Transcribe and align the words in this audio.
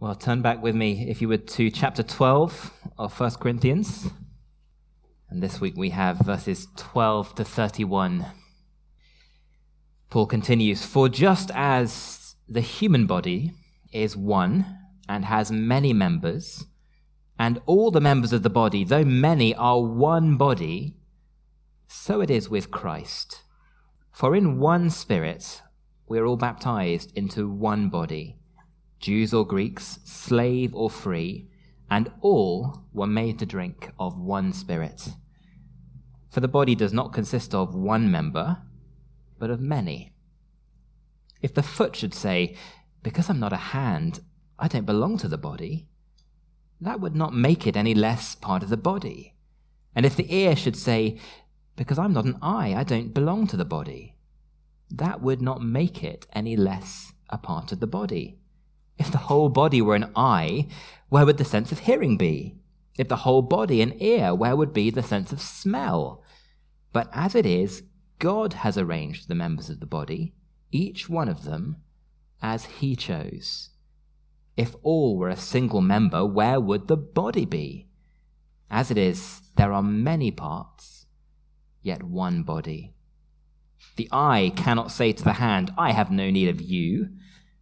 Well, 0.00 0.14
turn 0.14 0.42
back 0.42 0.62
with 0.62 0.76
me, 0.76 1.10
if 1.10 1.20
you 1.20 1.26
would, 1.26 1.48
to 1.48 1.72
chapter 1.72 2.04
12 2.04 2.72
of 2.98 3.18
1 3.18 3.30
Corinthians. 3.32 4.06
And 5.28 5.42
this 5.42 5.60
week 5.60 5.74
we 5.76 5.90
have 5.90 6.20
verses 6.20 6.68
12 6.76 7.34
to 7.34 7.44
31. 7.44 8.24
Paul 10.08 10.26
continues 10.26 10.86
For 10.86 11.08
just 11.08 11.50
as 11.52 12.36
the 12.48 12.60
human 12.60 13.08
body 13.08 13.54
is 13.92 14.16
one 14.16 14.66
and 15.08 15.24
has 15.24 15.50
many 15.50 15.92
members, 15.92 16.66
and 17.36 17.60
all 17.66 17.90
the 17.90 18.00
members 18.00 18.32
of 18.32 18.44
the 18.44 18.50
body, 18.50 18.84
though 18.84 19.04
many, 19.04 19.52
are 19.56 19.82
one 19.82 20.36
body, 20.36 20.94
so 21.88 22.20
it 22.20 22.30
is 22.30 22.48
with 22.48 22.70
Christ. 22.70 23.42
For 24.12 24.36
in 24.36 24.60
one 24.60 24.90
Spirit 24.90 25.60
we 26.06 26.20
are 26.20 26.26
all 26.26 26.36
baptized 26.36 27.10
into 27.16 27.48
one 27.48 27.88
body 27.88 28.36
Jews 29.00 29.32
or 29.32 29.46
Greeks, 29.46 30.00
slave 30.04 30.74
or 30.74 30.90
free, 30.90 31.48
and 31.90 32.10
all 32.20 32.84
were 32.92 33.06
made 33.06 33.38
to 33.38 33.46
drink 33.46 33.90
of 33.98 34.18
one 34.18 34.52
Spirit. 34.52 35.08
For 36.30 36.40
the 36.40 36.48
body 36.48 36.74
does 36.74 36.92
not 36.92 37.12
consist 37.12 37.54
of 37.54 37.74
one 37.74 38.10
member, 38.10 38.58
but 39.38 39.50
of 39.50 39.60
many. 39.60 40.12
If 41.40 41.54
the 41.54 41.62
foot 41.62 41.96
should 41.96 42.14
say, 42.14 42.56
Because 43.02 43.30
I'm 43.30 43.40
not 43.40 43.52
a 43.52 43.56
hand, 43.56 44.20
I 44.58 44.68
don't 44.68 44.86
belong 44.86 45.18
to 45.18 45.28
the 45.28 45.38
body, 45.38 45.88
that 46.80 47.00
would 47.00 47.14
not 47.14 47.34
make 47.34 47.66
it 47.66 47.76
any 47.76 47.94
less 47.94 48.34
part 48.34 48.62
of 48.62 48.68
the 48.68 48.76
body. 48.76 49.34
And 49.94 50.04
if 50.04 50.16
the 50.16 50.32
ear 50.34 50.54
should 50.56 50.76
say, 50.76 51.18
Because 51.76 51.98
I'm 51.98 52.12
not 52.12 52.24
an 52.24 52.38
eye, 52.42 52.74
I 52.76 52.84
don't 52.84 53.14
belong 53.14 53.46
to 53.48 53.56
the 53.56 53.64
body, 53.64 54.16
that 54.90 55.20
would 55.22 55.40
not 55.40 55.62
make 55.62 56.02
it 56.02 56.26
any 56.32 56.56
less 56.56 57.12
a 57.30 57.38
part 57.38 57.72
of 57.72 57.80
the 57.80 57.86
body. 57.86 58.37
If 58.98 59.12
the 59.12 59.18
whole 59.18 59.48
body 59.48 59.80
were 59.80 59.94
an 59.94 60.10
eye, 60.16 60.66
where 61.08 61.24
would 61.24 61.38
the 61.38 61.44
sense 61.44 61.72
of 61.72 61.80
hearing 61.80 62.16
be? 62.16 62.56
If 62.96 63.08
the 63.08 63.16
whole 63.16 63.42
body 63.42 63.80
an 63.80 63.94
ear, 64.02 64.34
where 64.34 64.56
would 64.56 64.72
be 64.72 64.90
the 64.90 65.02
sense 65.02 65.32
of 65.32 65.40
smell? 65.40 66.24
But 66.92 67.08
as 67.12 67.34
it 67.34 67.46
is, 67.46 67.84
God 68.18 68.54
has 68.54 68.76
arranged 68.76 69.28
the 69.28 69.36
members 69.36 69.70
of 69.70 69.78
the 69.78 69.86
body, 69.86 70.34
each 70.72 71.08
one 71.08 71.28
of 71.28 71.44
them, 71.44 71.76
as 72.42 72.64
He 72.64 72.96
chose. 72.96 73.70
If 74.56 74.74
all 74.82 75.16
were 75.16 75.28
a 75.28 75.36
single 75.36 75.80
member, 75.80 76.26
where 76.26 76.60
would 76.60 76.88
the 76.88 76.96
body 76.96 77.44
be? 77.44 77.86
As 78.68 78.90
it 78.90 78.98
is, 78.98 79.42
there 79.56 79.72
are 79.72 79.82
many 79.82 80.32
parts, 80.32 81.06
yet 81.80 82.02
one 82.02 82.42
body. 82.42 82.94
The 83.94 84.08
eye 84.10 84.52
cannot 84.56 84.90
say 84.90 85.12
to 85.12 85.22
the 85.22 85.34
hand, 85.34 85.70
I 85.78 85.92
have 85.92 86.10
no 86.10 86.30
need 86.30 86.48
of 86.48 86.60
you 86.60 87.10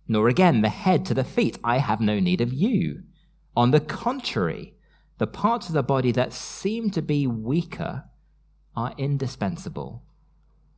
nor 0.09 0.29
again 0.29 0.63
the 0.63 0.69
head 0.69 1.05
to 1.07 1.15
the 1.15 1.25
feet, 1.25 1.59
I 1.65 1.79
have 1.79 2.01
no 2.01 2.21
need 2.21 2.41
of 2.41 2.53
you. 2.53 3.03
On 3.57 3.71
the 3.71 3.81
contrary, 3.81 4.75
the 5.19 5.27
parts 5.27 5.69
of 5.69 5.75
the 5.75 5.83
body 5.83 6.13
that 6.13 6.33
seem 6.33 6.91
to 6.91 7.03
be 7.03 7.27
weaker 7.27 8.05
are 8.77 8.95
indispensable. 8.99 10.03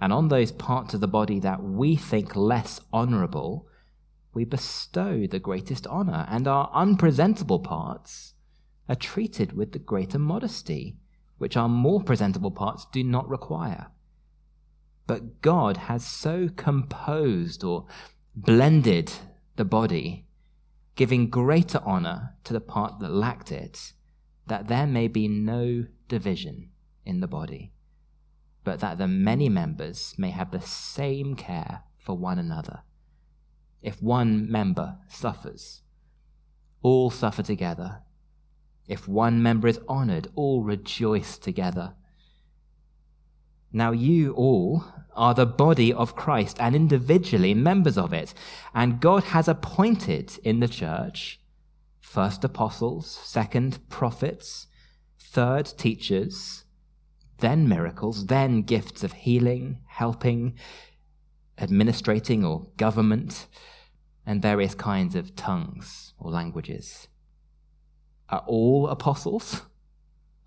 And 0.01 0.12
on 0.12 0.29
those 0.29 0.53
parts 0.53 0.95
of 0.95 1.01
the 1.01 1.09
body 1.09 1.41
that 1.41 1.62
we 1.62 1.97
think 1.97 2.37
less 2.37 2.81
honorable, 2.93 3.67
we 4.33 4.45
bestow 4.45 5.27
the 5.27 5.41
greatest 5.41 5.87
honor, 5.89 6.27
and 6.31 6.47
our 6.47 6.70
unpresentable 6.73 7.59
parts 7.59 8.35
are 8.89 8.95
treated 8.95 9.53
with 9.55 9.73
the 9.73 9.79
greater 9.81 10.19
modesty, 10.19 10.97
which 11.39 11.57
our 11.57 11.69
more 11.69 12.03
presentable 12.03 12.53
parts 12.53 12.87
do 12.92 13.03
not 13.03 13.29
require. 13.29 13.89
But 15.09 15.41
God 15.42 15.77
has 15.77 16.07
so 16.07 16.48
composed 16.55 17.65
or 17.65 17.87
blended 18.34 19.12
the 19.57 19.65
body, 19.65 20.27
giving 20.97 21.29
greater 21.29 21.81
honor 21.84 22.35
to 22.45 22.53
the 22.53 22.61
part 22.61 22.98
that 23.01 23.11
lacked 23.11 23.53
it, 23.53 23.93
that 24.47 24.69
there 24.69 24.87
may 24.87 25.09
be 25.09 25.29
no 25.29 25.87
division 26.09 26.70
in 27.05 27.20
the 27.20 27.27
body, 27.27 27.73
but 28.65 28.81
that 28.81 28.98
the 28.98 29.08
many 29.08 29.48
members 29.48 30.14
may 30.19 30.30
have 30.30 30.51
the 30.51 30.61
same 30.61 31.35
care 31.35 31.83
for 31.97 32.17
one 32.17 32.39
another. 32.39 32.80
If 33.83 34.02
one 34.02 34.51
member 34.51 34.98
suffers, 35.08 35.83
all 36.83 37.11
suffer 37.11 37.42
together. 37.42 38.02
If 38.86 39.07
one 39.07 39.42
member 39.42 39.69
is 39.69 39.81
honored, 39.86 40.29
all 40.35 40.63
rejoice 40.63 41.36
together. 41.39 41.95
Now 43.73 43.92
you 43.92 44.33
all 44.33 44.85
are 45.18 45.34
the 45.34 45.45
body 45.45 45.92
of 45.92 46.17
Christ 46.17 46.56
and 46.61 46.74
individually 46.74 47.52
members 47.52 47.98
of 47.98 48.12
it. 48.14 48.33
And 48.74 49.01
God 49.01 49.24
has 49.24 49.48
appointed 49.48 50.39
in 50.45 50.61
the 50.61 50.68
church 50.68 51.40
first 52.01 52.42
apostles, 52.42 53.06
second 53.11 53.86
prophets, 53.90 54.68
third 55.18 55.67
teachers, 55.77 56.64
then 57.39 57.68
miracles, 57.68 58.27
then 58.27 58.62
gifts 58.62 59.05
of 59.05 59.12
healing, 59.12 59.78
helping, 59.86 60.55
administrating 61.58 62.45
or 62.45 62.68
government, 62.77 63.46
and 64.24 64.40
various 64.40 64.74
kinds 64.74 65.14
of 65.14 65.36
tongues 65.36 66.14
or 66.18 66.30
languages. 66.30 67.08
Are 68.28 68.45
all 68.46 68.89
apostles? 68.89 69.62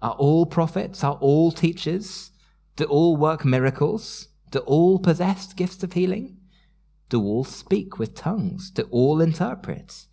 Are 0.02 0.14
all 0.14 0.46
prophets? 0.46 1.04
Are 1.04 1.16
all 1.16 1.52
teachers? 1.52 2.32
Do 2.76 2.86
all 2.86 3.16
work 3.16 3.46
miracles? 3.46 4.30
Do 4.52 4.60
all 4.60 5.00
possess 5.00 5.54
gifts 5.54 5.82
of 5.82 5.94
healing? 5.94 6.38
Do 7.10 7.22
all 7.22 7.44
speak 7.46 7.98
with 7.98 8.16
tongues? 8.16 8.70
Do 8.70 8.84
all 8.92 9.22
interpret? 9.22 10.06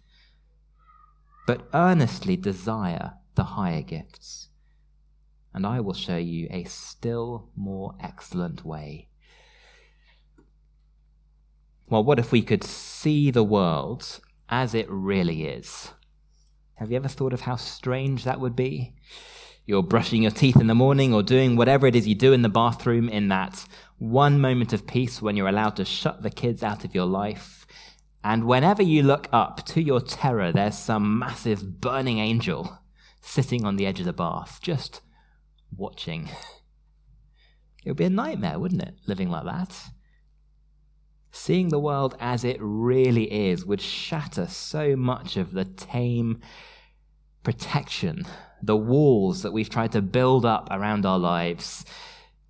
But 1.46 1.68
earnestly 1.74 2.36
desire 2.36 3.14
the 3.34 3.44
higher 3.44 3.82
gifts, 3.82 4.48
and 5.54 5.66
I 5.66 5.80
will 5.80 5.94
show 5.94 6.16
you 6.16 6.46
a 6.50 6.64
still 6.64 7.50
more 7.56 7.94
excellent 8.00 8.64
way. 8.64 9.08
Well, 11.88 12.04
what 12.04 12.18
if 12.18 12.32
we 12.32 12.42
could 12.42 12.62
see 12.64 13.30
the 13.30 13.44
world 13.44 14.20
as 14.48 14.74
it 14.74 14.90
really 14.90 15.46
is? 15.46 15.92
Have 16.74 16.90
you 16.90 16.96
ever 16.96 17.08
thought 17.08 17.32
of 17.32 17.42
how 17.42 17.56
strange 17.56 18.24
that 18.24 18.40
would 18.40 18.54
be? 18.54 18.94
You're 19.68 19.82
brushing 19.82 20.22
your 20.22 20.30
teeth 20.30 20.58
in 20.58 20.66
the 20.66 20.74
morning 20.74 21.12
or 21.12 21.22
doing 21.22 21.54
whatever 21.54 21.86
it 21.86 21.94
is 21.94 22.08
you 22.08 22.14
do 22.14 22.32
in 22.32 22.40
the 22.40 22.48
bathroom 22.48 23.06
in 23.06 23.28
that 23.28 23.66
one 23.98 24.40
moment 24.40 24.72
of 24.72 24.86
peace 24.86 25.20
when 25.20 25.36
you're 25.36 25.46
allowed 25.46 25.76
to 25.76 25.84
shut 25.84 26.22
the 26.22 26.30
kids 26.30 26.62
out 26.62 26.86
of 26.86 26.94
your 26.94 27.04
life. 27.04 27.66
And 28.24 28.44
whenever 28.44 28.82
you 28.82 29.02
look 29.02 29.28
up, 29.30 29.66
to 29.66 29.82
your 29.82 30.00
terror, 30.00 30.52
there's 30.52 30.78
some 30.78 31.18
massive 31.18 31.82
burning 31.82 32.18
angel 32.18 32.78
sitting 33.20 33.66
on 33.66 33.76
the 33.76 33.84
edge 33.84 34.00
of 34.00 34.06
the 34.06 34.12
bath, 34.14 34.58
just 34.62 35.02
watching. 35.76 36.30
It 37.84 37.90
would 37.90 37.98
be 37.98 38.04
a 38.04 38.10
nightmare, 38.10 38.58
wouldn't 38.58 38.82
it, 38.82 38.94
living 39.06 39.28
like 39.28 39.44
that? 39.44 39.78
Seeing 41.30 41.68
the 41.68 41.78
world 41.78 42.16
as 42.18 42.42
it 42.42 42.56
really 42.58 43.30
is 43.30 43.66
would 43.66 43.82
shatter 43.82 44.46
so 44.46 44.96
much 44.96 45.36
of 45.36 45.52
the 45.52 45.66
tame 45.66 46.40
protection, 47.42 48.24
the 48.62 48.76
walls 48.76 49.42
that 49.42 49.52
we've 49.52 49.70
tried 49.70 49.92
to 49.92 50.02
build 50.02 50.44
up 50.44 50.68
around 50.70 51.06
our 51.06 51.18
lives 51.18 51.84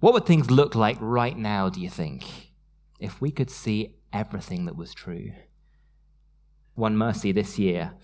what 0.01 0.15
would 0.15 0.27
things 0.27 0.49
look 0.49 0.77
like 0.77 0.97
right 1.01 1.37
now, 1.37 1.69
do 1.69 1.81
you 1.81 1.91
think, 1.91 2.25
if 3.01 3.21
we 3.21 3.33
could 3.33 3.51
see 3.51 3.97
everything 4.13 4.65
that 4.67 4.77
was 4.77 4.95
true? 4.95 5.33
One 6.77 6.97
mercy 6.97 7.33
this 7.33 7.59
year 7.59 7.95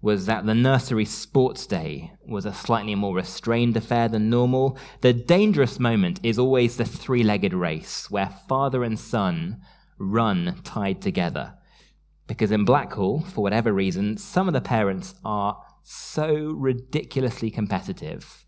was 0.00 0.26
that 0.26 0.46
the 0.46 0.54
nursery 0.54 1.04
sports 1.04 1.66
day 1.66 2.12
was 2.24 2.46
a 2.46 2.54
slightly 2.54 2.94
more 2.94 3.16
restrained 3.16 3.76
affair 3.76 4.08
than 4.08 4.30
normal. 4.30 4.78
The 5.00 5.12
dangerous 5.12 5.80
moment 5.80 6.20
is 6.22 6.38
always 6.38 6.76
the 6.76 6.84
three 6.84 7.24
legged 7.24 7.52
race, 7.52 8.08
where 8.12 8.30
father 8.48 8.84
and 8.84 8.98
son 8.98 9.60
run 9.98 10.60
tied 10.62 11.02
together. 11.02 11.54
Because 12.28 12.52
in 12.52 12.64
Blackhall, 12.64 13.26
for 13.26 13.42
whatever 13.42 13.72
reason, 13.72 14.16
some 14.18 14.46
of 14.46 14.54
the 14.54 14.60
parents 14.60 15.16
are 15.24 15.60
so 15.90 16.54
ridiculously 16.56 17.50
competitive 17.50 18.44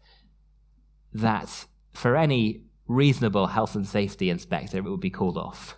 that 1.12 1.64
for 1.92 2.16
any 2.16 2.62
reasonable 2.86 3.48
health 3.48 3.74
and 3.74 3.86
safety 3.86 4.30
inspector, 4.30 4.78
it 4.78 4.84
would 4.84 5.00
be 5.00 5.10
called 5.10 5.36
off. 5.36 5.76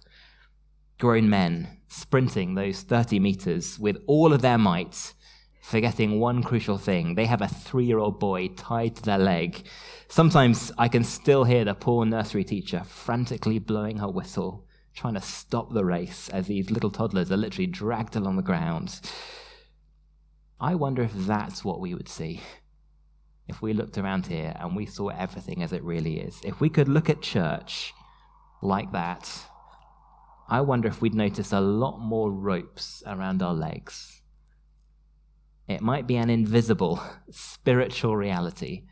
Grown 0.98 1.30
men 1.30 1.78
sprinting 1.88 2.54
those 2.54 2.82
30 2.82 3.18
meters 3.18 3.78
with 3.78 3.96
all 4.06 4.34
of 4.34 4.42
their 4.42 4.58
might, 4.58 5.14
forgetting 5.62 6.20
one 6.20 6.42
crucial 6.42 6.76
thing. 6.76 7.14
They 7.14 7.24
have 7.26 7.40
a 7.40 7.48
three 7.48 7.86
year 7.86 7.98
old 7.98 8.20
boy 8.20 8.48
tied 8.48 8.96
to 8.96 9.02
their 9.02 9.18
leg. 9.18 9.66
Sometimes 10.08 10.70
I 10.76 10.88
can 10.88 11.02
still 11.02 11.44
hear 11.44 11.64
the 11.64 11.74
poor 11.74 12.04
nursery 12.04 12.44
teacher 12.44 12.82
frantically 12.84 13.58
blowing 13.58 13.98
her 13.98 14.10
whistle, 14.10 14.66
trying 14.94 15.14
to 15.14 15.22
stop 15.22 15.72
the 15.72 15.84
race 15.84 16.28
as 16.28 16.46
these 16.46 16.70
little 16.70 16.90
toddlers 16.90 17.32
are 17.32 17.38
literally 17.38 17.66
dragged 17.66 18.16
along 18.16 18.36
the 18.36 18.42
ground. 18.42 19.00
I 20.60 20.74
wonder 20.74 21.02
if 21.02 21.12
that's 21.14 21.64
what 21.64 21.80
we 21.80 21.94
would 21.94 22.08
see 22.08 22.40
if 23.46 23.60
we 23.60 23.72
looked 23.72 23.98
around 23.98 24.26
here 24.26 24.54
and 24.58 24.74
we 24.74 24.86
saw 24.86 25.08
everything 25.08 25.62
as 25.62 25.72
it 25.72 25.82
really 25.82 26.18
is, 26.18 26.40
if 26.44 26.60
we 26.60 26.68
could 26.68 26.88
look 26.88 27.10
at 27.10 27.20
church 27.20 27.92
like 28.62 28.92
that, 28.92 29.30
I 30.48 30.60
wonder 30.60 30.88
if 30.88 31.00
we'd 31.00 31.14
notice 31.14 31.52
a 31.52 31.60
lot 31.60 31.98
more 31.98 32.30
ropes 32.30 33.02
around 33.06 33.42
our 33.42 33.54
legs. 33.54 34.22
It 35.66 35.80
might 35.80 36.06
be 36.06 36.16
an 36.16 36.30
invisible 36.30 37.00
spiritual 37.30 38.16
reality, 38.16 38.84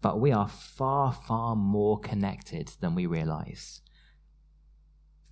but 0.00 0.20
we 0.20 0.32
are 0.32 0.48
far, 0.48 1.12
far 1.12 1.54
more 1.54 1.98
connected 1.98 2.72
than 2.80 2.94
we 2.94 3.06
realize. 3.06 3.80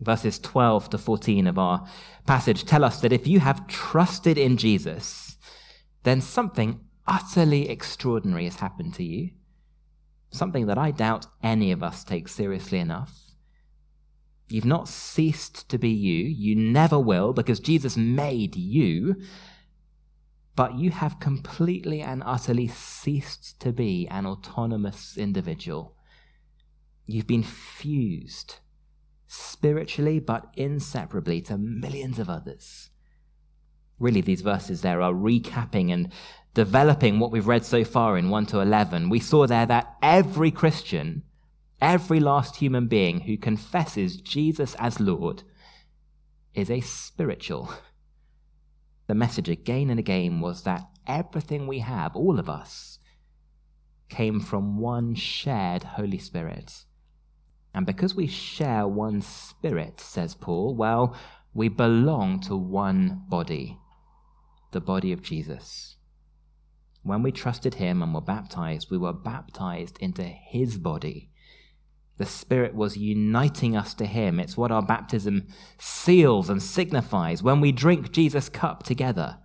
Verses 0.00 0.38
12 0.38 0.90
to 0.90 0.98
14 0.98 1.46
of 1.46 1.58
our 1.58 1.86
passage 2.26 2.64
tell 2.64 2.84
us 2.84 3.00
that 3.00 3.12
if 3.12 3.26
you 3.26 3.40
have 3.40 3.66
trusted 3.66 4.38
in 4.38 4.56
Jesus, 4.56 5.36
then 6.04 6.20
something 6.20 6.80
utterly 7.06 7.68
extraordinary 7.68 8.44
has 8.44 8.56
happened 8.56 8.94
to 8.94 9.04
you. 9.04 9.30
Something 10.30 10.66
that 10.66 10.78
I 10.78 10.90
doubt 10.90 11.26
any 11.42 11.72
of 11.72 11.82
us 11.82 12.04
take 12.04 12.28
seriously 12.28 12.78
enough. 12.78 13.12
You've 14.48 14.64
not 14.64 14.88
ceased 14.88 15.68
to 15.70 15.78
be 15.78 15.90
you. 15.90 16.24
You 16.24 16.54
never 16.54 16.98
will 16.98 17.32
because 17.32 17.60
Jesus 17.60 17.96
made 17.96 18.56
you. 18.56 19.16
But 20.54 20.78
you 20.78 20.90
have 20.90 21.20
completely 21.20 22.00
and 22.00 22.22
utterly 22.24 22.68
ceased 22.68 23.60
to 23.60 23.72
be 23.72 24.08
an 24.08 24.26
autonomous 24.26 25.16
individual. 25.16 25.96
You've 27.06 27.26
been 27.26 27.42
fused 27.42 28.56
spiritually 29.28 30.18
but 30.18 30.52
inseparably 30.56 31.40
to 31.42 31.56
millions 31.56 32.18
of 32.18 32.28
others. 32.28 32.90
Really, 34.00 34.20
these 34.20 34.40
verses 34.40 34.82
there 34.82 35.00
are 35.00 35.12
recapping 35.12 35.92
and 35.92 36.12
developing 36.54 37.20
what 37.20 37.30
we've 37.30 37.46
read 37.46 37.64
so 37.64 37.84
far 37.84 38.18
in 38.18 38.30
1 38.30 38.46
to 38.46 38.60
11. 38.60 39.08
We 39.08 39.20
saw 39.20 39.46
there 39.46 39.66
that 39.66 39.94
every 40.02 40.50
Christian 40.50 41.22
Every 41.80 42.18
last 42.18 42.56
human 42.56 42.88
being 42.88 43.20
who 43.20 43.36
confesses 43.36 44.20
Jesus 44.20 44.74
as 44.80 44.98
Lord 44.98 45.44
is 46.52 46.70
a 46.70 46.80
spiritual. 46.80 47.72
The 49.06 49.14
message 49.14 49.48
again 49.48 49.88
and 49.88 49.98
again 49.98 50.40
was 50.40 50.64
that 50.64 50.88
everything 51.06 51.66
we 51.66 51.78
have, 51.78 52.16
all 52.16 52.40
of 52.40 52.50
us, 52.50 52.98
came 54.08 54.40
from 54.40 54.78
one 54.78 55.14
shared 55.14 55.84
Holy 55.84 56.18
Spirit. 56.18 56.84
And 57.74 57.86
because 57.86 58.14
we 58.14 58.26
share 58.26 58.86
one 58.86 59.20
spirit, 59.20 60.00
says 60.00 60.34
Paul, 60.34 60.74
well, 60.74 61.16
we 61.54 61.68
belong 61.68 62.40
to 62.40 62.56
one 62.56 63.22
body, 63.28 63.78
the 64.72 64.80
body 64.80 65.12
of 65.12 65.22
Jesus. 65.22 65.96
When 67.02 67.22
we 67.22 67.32
trusted 67.32 67.74
him 67.74 68.02
and 68.02 68.14
were 68.14 68.20
baptized, 68.20 68.90
we 68.90 68.98
were 68.98 69.12
baptized 69.12 69.98
into 70.00 70.22
his 70.22 70.76
body 70.76 71.30
the 72.18 72.26
Spirit 72.26 72.74
was 72.74 72.96
uniting 72.96 73.76
us 73.76 73.94
to 73.94 74.04
Him. 74.04 74.38
It's 74.38 74.56
what 74.56 74.72
our 74.72 74.82
baptism 74.82 75.46
seals 75.78 76.50
and 76.50 76.62
signifies. 76.62 77.42
When 77.42 77.60
we 77.60 77.72
drink 77.72 78.12
Jesus' 78.12 78.48
cup 78.48 78.82
together, 78.82 79.38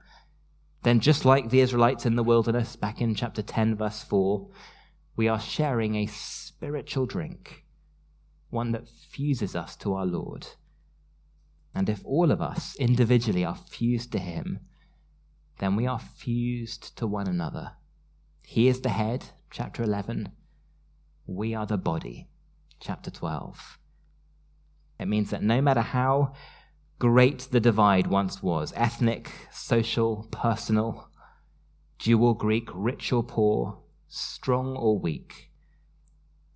then 0.82 1.00
just 1.00 1.24
like 1.24 1.50
the 1.50 1.62
Israelites 1.62 2.06
in 2.06 2.16
the 2.16 2.24
wilderness 2.24 2.76
back 2.76 3.00
in 3.00 3.16
chapter 3.16 3.42
10, 3.44 3.78
verse 3.78 4.04
4, 4.04 4.50
we 5.16 5.28
are 5.28 5.40
sharing 5.40 5.96
a 5.96 6.08
spiritual 6.08 7.06
drink, 7.06 7.63
one 8.54 8.72
that 8.72 8.88
fuses 8.88 9.56
us 9.56 9.76
to 9.78 9.94
our 9.94 10.06
Lord. 10.06 10.48
And 11.76 11.90
if 11.90 12.06
all 12.06 12.32
of 12.32 12.42
us 12.42 12.76
individually 12.78 13.44
are 13.44 13.56
fused 13.56 14.12
to 14.12 14.20
Him, 14.20 14.60
then 15.60 15.76
we 15.76 15.88
are 15.88 16.00
fused 16.00 16.96
to 16.98 17.08
one 17.08 17.28
another. 17.28 17.74
He 18.46 18.68
is 18.68 18.82
the 18.82 18.90
head, 18.90 19.26
chapter 19.50 19.84
11. 19.84 20.32
We 21.26 21.56
are 21.56 21.66
the 21.66 21.78
body, 21.78 22.30
chapter 22.80 23.10
12. 23.10 23.80
It 25.00 25.08
means 25.08 25.32
that 25.32 25.42
no 25.42 25.62
matter 25.62 25.82
how 25.82 26.34
great 27.00 27.48
the 27.52 27.60
divide 27.60 28.08
once 28.08 28.44
was 28.44 28.72
ethnic, 28.76 29.32
social, 29.52 30.28
personal, 30.32 31.10
or 32.08 32.38
Greek, 32.38 32.70
rich 32.74 33.12
or 33.12 33.24
poor, 33.24 33.80
strong 34.08 34.76
or 34.76 35.00
weak 35.00 35.53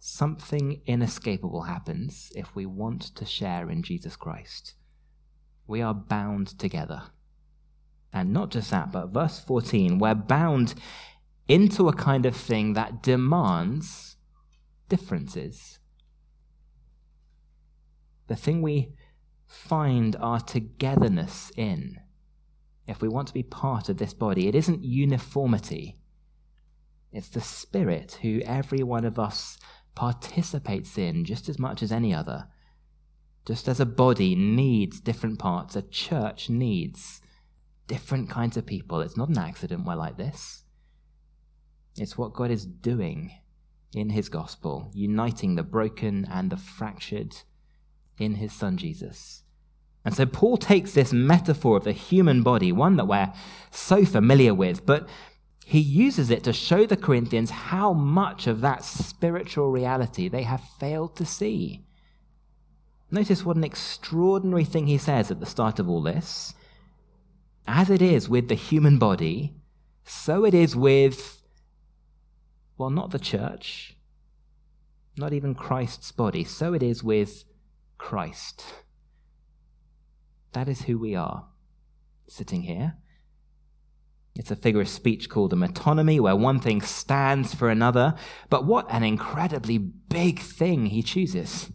something 0.07 0.81
inescapable 0.86 1.63
happens 1.63 2.31
if 2.36 2.56
we 2.56 2.65
want 2.65 3.01
to 3.15 3.25
share 3.25 3.69
in 3.69 3.83
Jesus 3.83 4.15
Christ. 4.15 4.75
We 5.65 5.81
are 5.81 5.94
bound 5.94 6.59
together. 6.59 7.04
And 8.13 8.31
not 8.31 8.51
just 8.51 8.71
that, 8.71 8.92
but 8.92 9.07
verse 9.07 9.39
14, 9.39 10.00
we're 10.00 10.15
bound 10.15 10.74
into 11.48 11.88
a 11.88 11.94
kind 11.94 12.25
of 12.25 12.36
thing 12.36 12.74
that 12.74 13.04
demands 13.04 14.15
differences 14.89 15.80
the 18.27 18.36
thing 18.36 18.62
we 18.62 18.94
find 19.48 20.15
our 20.18 20.39
togetherness 20.39 21.51
in, 21.56 22.00
if 22.86 23.01
we 23.01 23.07
want 23.07 23.27
to 23.30 23.33
be 23.33 23.44
part 23.44 23.89
of 23.89 23.98
this 23.98 24.13
body, 24.13 24.48
it 24.48 24.56
isn't 24.56 24.83
uniformity. 24.83 25.98
It's 27.12 27.30
the 27.30 27.42
Spirit 27.42 28.19
who 28.21 28.42
every 28.45 28.83
one 28.83 29.06
of 29.06 29.18
us 29.18 29.57
participates 29.97 30.95
in 30.95 31.25
just 31.25 31.49
as 31.49 31.57
much 31.57 31.81
as 31.81 31.91
any 31.91 32.13
other. 32.13 32.47
Just 33.47 33.67
as 33.67 33.79
a 33.79 33.85
body 33.85 34.35
needs 34.35 34.99
different 34.99 35.39
parts, 35.39 35.75
a 35.75 35.81
church 35.81 36.49
needs 36.49 37.19
different 37.88 38.29
kinds 38.29 38.57
of 38.57 38.67
people. 38.67 39.01
It's 39.01 39.17
not 39.17 39.29
an 39.29 39.39
accident 39.39 39.85
we're 39.85 39.95
like 39.95 40.17
this. 40.17 40.63
It's 41.97 42.15
what 42.15 42.33
God 42.33 42.51
is 42.51 42.65
doing 42.65 43.31
in 43.95 44.11
His 44.11 44.29
gospel, 44.29 44.91
uniting 44.94 45.55
the 45.55 45.63
broken 45.63 46.27
and 46.29 46.51
the 46.51 46.57
fractured 46.57 47.35
in 48.19 48.35
his 48.35 48.53
son 48.53 48.77
Jesus. 48.77 49.44
And 50.05 50.15
so 50.15 50.25
Paul 50.25 50.57
takes 50.57 50.94
this 50.94 51.11
metaphor 51.11 51.77
of 51.77 51.83
the 51.83 51.91
human 51.91 52.44
body, 52.44 52.71
one 52.71 52.97
that 52.97 53.07
we're 53.07 53.33
so 53.71 54.05
familiar 54.05 54.53
with, 54.53 54.85
but 54.85 55.07
he 55.69 55.79
uses 55.79 56.29
it 56.31 56.45
to 56.45 56.53
show 56.53 56.85
the 56.85 56.95
Corinthians 56.95 57.49
how 57.49 57.91
much 57.91 58.47
of 58.47 58.61
that 58.61 58.85
spiritual 58.85 59.69
reality 59.69 60.29
they 60.29 60.43
have 60.43 60.63
failed 60.79 61.13
to 61.17 61.25
see. 61.25 61.83
Notice 63.11 63.43
what 63.43 63.57
an 63.57 63.65
extraordinary 63.65 64.63
thing 64.63 64.87
he 64.87 64.97
says 64.97 65.29
at 65.29 65.41
the 65.41 65.45
start 65.45 65.77
of 65.77 65.89
all 65.89 66.01
this. 66.01 66.53
As 67.67 67.89
it 67.89 68.01
is 68.01 68.29
with 68.29 68.47
the 68.47 68.55
human 68.55 68.97
body, 68.97 69.55
so 70.05 70.45
it 70.45 70.53
is 70.53 70.73
with, 70.73 71.43
well, 72.77 72.89
not 72.89 73.11
the 73.11 73.19
church, 73.19 73.97
not 75.17 75.33
even 75.33 75.53
Christ's 75.53 76.13
body, 76.13 76.45
so 76.45 76.73
it 76.73 76.81
is 76.81 77.03
with 77.03 77.43
Christ. 77.97 78.63
That 80.53 80.69
is 80.69 80.83
who 80.83 80.97
we 80.97 81.13
are, 81.13 81.49
sitting 82.29 82.61
here. 82.61 82.95
It's 84.37 84.51
a 84.51 84.55
figure 84.55 84.81
of 84.81 84.87
speech 84.87 85.29
called 85.29 85.51
a 85.51 85.55
metonymy, 85.55 86.19
where 86.19 86.35
one 86.35 86.59
thing 86.59 86.81
stands 86.81 87.53
for 87.53 87.69
another. 87.69 88.13
But 88.49 88.65
what 88.65 88.85
an 88.91 89.03
incredibly 89.03 89.77
big 89.77 90.39
thing 90.39 90.87
he 90.87 91.01
chooses. 91.01 91.71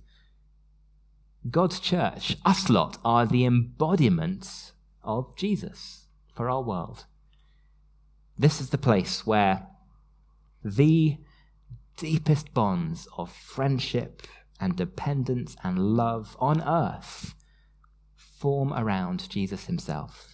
God's 1.51 1.81
church, 1.81 2.37
us 2.45 2.71
lot, 2.71 2.99
are 3.05 3.27
the 3.27 3.45
embodiment 3.45 4.73
of 5.03 5.37
Jesus 5.37 6.07
for 6.35 6.49
our 6.49 6.63
world. 6.63 7.07
This 8.39 8.61
is 8.61 8.71
the 8.71 8.79
place 8.79 9.27
where 9.27 9.67
the 10.65 11.19
deepest 11.97 12.55
bonds 12.55 13.09
of 13.19 13.33
friendship 13.33 14.23
and 14.61 14.77
dependence 14.77 15.57
and 15.65 15.97
love 15.97 16.37
on 16.39 16.63
earth 16.63 17.35
form 18.17 18.73
around 18.73 19.29
Jesus 19.29 19.67
himself, 19.67 20.32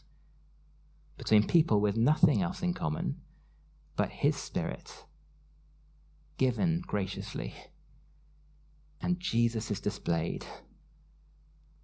between 1.18 1.46
people 1.46 1.80
with 1.80 1.96
nothing 1.96 2.40
else 2.40 2.62
in 2.62 2.72
common 2.72 3.16
but 3.96 4.10
his 4.10 4.36
spirit, 4.36 5.04
given 6.38 6.82
graciously. 6.86 7.52
And 9.02 9.20
Jesus 9.20 9.70
is 9.70 9.80
displayed. 9.80 10.46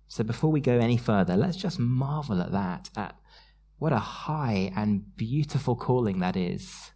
So 0.07 0.23
before 0.23 0.51
we 0.51 0.61
go 0.61 0.79
any 0.79 0.97
further, 0.97 1.37
let's 1.37 1.57
just 1.57 1.79
marvel 1.79 2.41
at 2.41 2.53
that, 2.53 2.89
at 2.97 3.17
what 3.79 3.93
a 3.93 3.99
high 3.99 4.73
and 4.77 5.17
beautiful 5.17 5.75
calling 5.75 6.21
that 6.21 6.37
is 6.37 6.93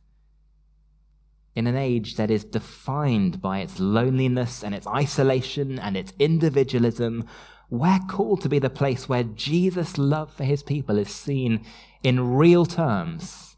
in 1.59 1.67
an 1.67 1.77
age 1.77 2.15
that 2.15 2.31
is 2.31 2.45
defined 2.45 3.43
by 3.43 3.59
its 3.59 3.81
loneliness 3.81 4.63
and 4.63 4.73
its 4.73 4.87
isolation 4.87 5.77
and 5.77 5.97
its 5.97 6.13
individualism, 6.21 7.27
we're 7.71 8.01
called 8.09 8.41
to 8.43 8.49
be 8.49 8.59
the 8.59 8.71
place 8.71 9.09
where 9.09 9.23
Jesus' 9.23 9.99
love 9.99 10.33
for 10.33 10.45
his 10.45 10.63
people 10.63 10.99
is 10.99 11.11
seen 11.11 11.65
in 12.03 12.35
real 12.35 12.65
terms. 12.65 13.57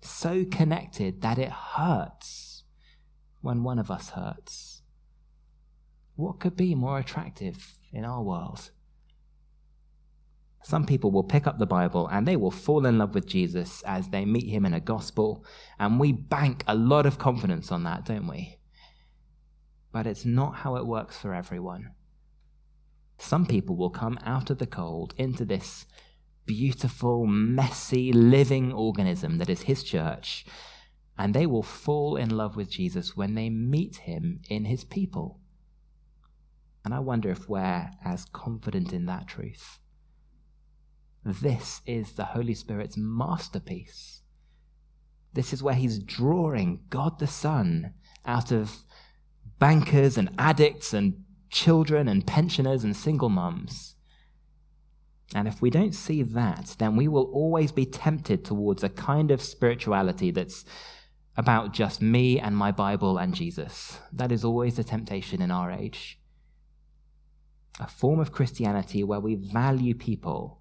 So 0.00 0.44
connected 0.44 1.20
that 1.22 1.38
it 1.38 1.50
hurts 1.50 2.64
when 3.40 3.62
one 3.62 3.78
of 3.78 3.90
us 3.90 4.10
hurts. 4.10 4.82
What 6.16 6.40
could 6.40 6.56
be 6.56 6.74
more 6.74 6.98
attractive 6.98 7.76
in 7.92 8.04
our 8.04 8.22
world? 8.22 8.70
Some 10.62 10.84
people 10.84 11.10
will 11.10 11.24
pick 11.24 11.46
up 11.46 11.58
the 11.58 11.66
Bible 11.66 12.06
and 12.08 12.26
they 12.26 12.36
will 12.36 12.50
fall 12.50 12.84
in 12.84 12.98
love 12.98 13.14
with 13.14 13.26
Jesus 13.26 13.82
as 13.86 14.08
they 14.08 14.24
meet 14.24 14.48
him 14.48 14.66
in 14.66 14.74
a 14.74 14.80
gospel, 14.80 15.44
and 15.78 15.98
we 15.98 16.12
bank 16.12 16.64
a 16.66 16.74
lot 16.74 17.06
of 17.06 17.18
confidence 17.18 17.72
on 17.72 17.84
that, 17.84 18.04
don't 18.04 18.26
we? 18.26 18.58
But 19.92 20.06
it's 20.06 20.26
not 20.26 20.56
how 20.56 20.76
it 20.76 20.86
works 20.86 21.16
for 21.16 21.34
everyone. 21.34 21.92
Some 23.20 23.44
people 23.44 23.76
will 23.76 23.90
come 23.90 24.18
out 24.24 24.48
of 24.48 24.58
the 24.58 24.66
cold 24.66 25.12
into 25.18 25.44
this 25.44 25.84
beautiful, 26.46 27.26
messy, 27.26 28.12
living 28.12 28.72
organism 28.72 29.36
that 29.36 29.50
is 29.50 29.62
his 29.62 29.84
church, 29.84 30.46
and 31.18 31.34
they 31.34 31.46
will 31.46 31.62
fall 31.62 32.16
in 32.16 32.30
love 32.30 32.56
with 32.56 32.70
Jesus 32.70 33.16
when 33.16 33.34
they 33.34 33.50
meet 33.50 33.96
him 33.96 34.40
in 34.48 34.64
his 34.64 34.84
people. 34.84 35.38
And 36.82 36.94
I 36.94 37.00
wonder 37.00 37.30
if 37.30 37.46
we're 37.46 37.90
as 38.02 38.24
confident 38.24 38.92
in 38.92 39.04
that 39.04 39.28
truth. 39.28 39.80
This 41.22 41.82
is 41.84 42.12
the 42.12 42.24
Holy 42.24 42.54
Spirit's 42.54 42.96
masterpiece. 42.96 44.22
This 45.34 45.52
is 45.52 45.62
where 45.62 45.74
he's 45.74 45.98
drawing 45.98 46.80
God 46.88 47.18
the 47.18 47.26
Son 47.26 47.92
out 48.24 48.50
of 48.50 48.78
bankers 49.58 50.16
and 50.16 50.30
addicts 50.38 50.94
and 50.94 51.22
children 51.50 52.08
and 52.08 52.26
pensioners 52.26 52.84
and 52.84 52.96
single 52.96 53.28
mums. 53.28 53.96
And 55.34 55.46
if 55.46 55.60
we 55.60 55.70
don't 55.70 55.94
see 55.94 56.22
that, 56.22 56.76
then 56.78 56.96
we 56.96 57.06
will 57.06 57.30
always 57.32 57.70
be 57.72 57.86
tempted 57.86 58.44
towards 58.44 58.82
a 58.82 58.88
kind 58.88 59.30
of 59.30 59.42
spirituality 59.42 60.30
that's 60.30 60.64
about 61.36 61.72
just 61.72 62.02
me 62.02 62.40
and 62.40 62.56
my 62.56 62.72
Bible 62.72 63.18
and 63.18 63.34
Jesus. 63.34 64.00
That 64.12 64.32
is 64.32 64.44
always 64.44 64.76
the 64.76 64.84
temptation 64.84 65.40
in 65.40 65.50
our 65.50 65.70
age. 65.70 66.18
A 67.78 67.86
form 67.86 68.18
of 68.18 68.32
Christianity 68.32 69.04
where 69.04 69.20
we 69.20 69.36
value 69.36 69.94
people 69.94 70.60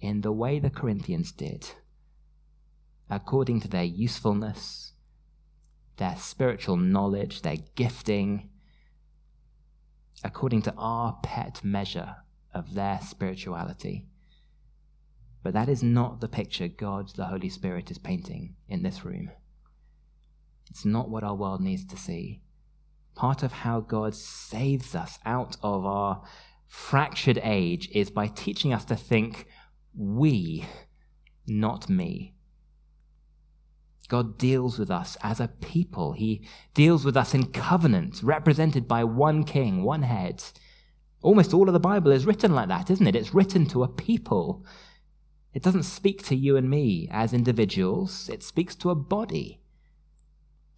in 0.00 0.20
the 0.20 0.32
way 0.32 0.58
the 0.58 0.70
Corinthians 0.70 1.32
did, 1.32 1.70
according 3.10 3.60
to 3.60 3.68
their 3.68 3.84
usefulness, 3.84 4.92
their 5.96 6.16
spiritual 6.16 6.76
knowledge, 6.76 7.42
their 7.42 7.56
gifting, 7.74 8.48
according 10.24 10.62
to 10.62 10.74
our 10.76 11.18
pet 11.22 11.60
measure 11.62 12.16
of 12.54 12.74
their 12.74 13.00
spirituality. 13.00 14.06
But 15.42 15.52
that 15.54 15.68
is 15.68 15.82
not 15.82 16.20
the 16.20 16.28
picture 16.28 16.68
God, 16.68 17.10
the 17.14 17.26
Holy 17.26 17.48
Spirit, 17.48 17.90
is 17.90 17.98
painting 17.98 18.56
in 18.68 18.82
this 18.82 19.04
room. 19.04 19.30
It's 20.70 20.84
not 20.84 21.08
what 21.08 21.22
our 21.22 21.34
world 21.34 21.60
needs 21.60 21.84
to 21.86 21.96
see. 21.96 22.42
Part 23.14 23.42
of 23.42 23.52
how 23.52 23.80
God 23.80 24.14
saves 24.14 24.94
us 24.94 25.18
out 25.24 25.56
of 25.62 25.86
our 25.86 26.22
fractured 26.66 27.38
age 27.42 27.88
is 27.92 28.10
by 28.10 28.26
teaching 28.26 28.72
us 28.72 28.84
to 28.86 28.96
think 28.96 29.46
we, 29.96 30.66
not 31.46 31.88
me. 31.88 32.35
God 34.08 34.38
deals 34.38 34.78
with 34.78 34.90
us 34.90 35.16
as 35.22 35.40
a 35.40 35.48
people. 35.48 36.12
He 36.12 36.46
deals 36.74 37.04
with 37.04 37.16
us 37.16 37.34
in 37.34 37.46
covenant, 37.46 38.22
represented 38.22 38.86
by 38.86 39.04
one 39.04 39.44
king, 39.44 39.82
one 39.82 40.02
head. 40.02 40.42
Almost 41.22 41.52
all 41.52 41.68
of 41.68 41.72
the 41.72 41.80
Bible 41.80 42.12
is 42.12 42.26
written 42.26 42.54
like 42.54 42.68
that, 42.68 42.90
isn't 42.90 43.06
it? 43.06 43.16
It's 43.16 43.34
written 43.34 43.66
to 43.66 43.82
a 43.82 43.88
people. 43.88 44.64
It 45.52 45.62
doesn't 45.62 45.84
speak 45.84 46.24
to 46.26 46.36
you 46.36 46.56
and 46.56 46.70
me 46.70 47.08
as 47.10 47.32
individuals, 47.32 48.28
it 48.28 48.42
speaks 48.42 48.74
to 48.76 48.90
a 48.90 48.94
body. 48.94 49.60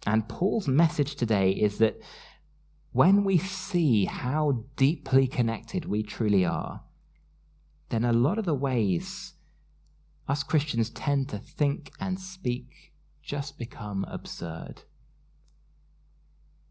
And 0.07 0.29
Paul's 0.29 0.67
message 0.67 1.15
today 1.15 1.51
is 1.51 1.77
that 1.79 2.01
when 2.91 3.23
we 3.23 3.37
see 3.37 4.05
how 4.05 4.63
deeply 4.75 5.27
connected 5.27 5.85
we 5.85 6.01
truly 6.01 6.45
are, 6.45 6.81
then 7.89 8.05
a 8.05 8.13
lot 8.13 8.37
of 8.37 8.45
the 8.45 8.55
ways 8.55 9.33
us 10.27 10.43
Christians 10.43 10.89
tend 10.89 11.27
to 11.29 11.39
think 11.39 11.91
and 11.99 12.19
speak 12.19 12.88
just 13.29 13.59
become 13.59 14.03
absurd. 14.09 14.81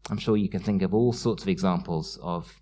I'm 0.09 0.17
sure 0.17 0.35
you 0.35 0.49
can 0.49 0.59
think 0.59 0.81
of 0.81 0.93
all 0.93 1.13
sorts 1.13 1.41
of 1.41 1.47
examples 1.47 2.19
of 2.21 2.59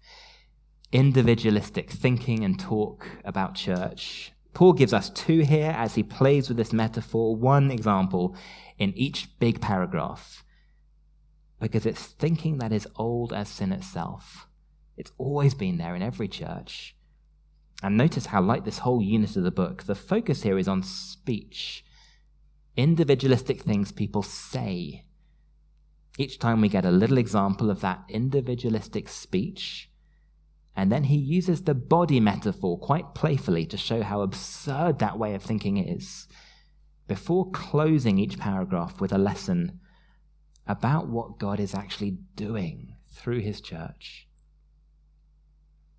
individualistic 0.92 1.89
thinking 1.89 2.44
and 2.44 2.60
talk 2.60 3.08
about 3.25 3.56
church. 3.56 4.34
Paul 4.54 4.74
gives 4.74 4.94
us 4.94 5.10
two 5.10 5.39
here 5.39 5.74
as 5.75 5.96
he 5.96 6.04
plays 6.04 6.48
with 6.48 6.58
this 6.58 6.72
metaphor, 6.72 7.36
one 7.36 7.72
example 7.72 8.36
in 8.77 8.94
each 8.96 9.39
big 9.39 9.62
paragraph, 9.62 10.44
because 11.60 11.88
it's 11.88 12.06
thinking 12.06 12.60
that 12.60 12.72
is 12.72 12.88
old 12.98 13.34
as 13.34 13.50
sin 13.50 13.72
itself. 13.72 14.48
It's 14.96 15.12
always 15.18 15.56
been 15.56 15.80
there 15.80 15.96
in 15.96 16.04
every 16.04 16.27
church. 16.27 16.96
And 17.82 17.98
notice 17.98 18.27
how, 18.27 18.44
like 18.44 18.63
this 18.63 18.80
whole 18.80 19.01
unit 19.01 19.36
of 19.36 19.44
the 19.44 19.50
book, 19.50 19.86
the 19.86 19.96
focus 19.96 20.44
here 20.44 20.60
is 20.60 20.68
on 20.68 20.84
speech. 20.84 21.84
Individualistic 22.78 23.64
things 23.64 23.92
people 23.92 24.22
say. 24.22 25.04
Each 26.20 26.40
time 26.40 26.62
we 26.62 26.70
get 26.70 26.86
a 26.86 26.92
little 26.92 27.18
example 27.18 27.70
of 27.70 27.82
that 27.82 28.04
individualistic 28.08 29.10
speech, 29.10 29.90
and 30.76 30.92
then 30.92 31.06
he 31.06 31.18
uses 31.18 31.64
the 31.64 31.74
body 31.74 32.20
metaphor 32.20 32.78
quite 32.78 33.16
playfully 33.16 33.66
to 33.66 33.78
show 33.78 34.04
how 34.04 34.22
absurd 34.22 35.00
that 35.00 35.18
way 35.18 35.34
of 35.34 35.42
thinking 35.42 35.78
is, 35.78 36.28
before 37.08 37.50
closing 37.52 38.20
each 38.20 38.38
paragraph 38.38 39.02
with 39.02 39.12
a 39.12 39.18
lesson 39.18 39.80
about 40.68 41.08
what 41.08 41.40
God 41.40 41.60
is 41.60 41.74
actually 41.74 42.12
doing 42.36 42.94
through 43.12 43.40
his 43.40 43.60
church. 43.60 44.28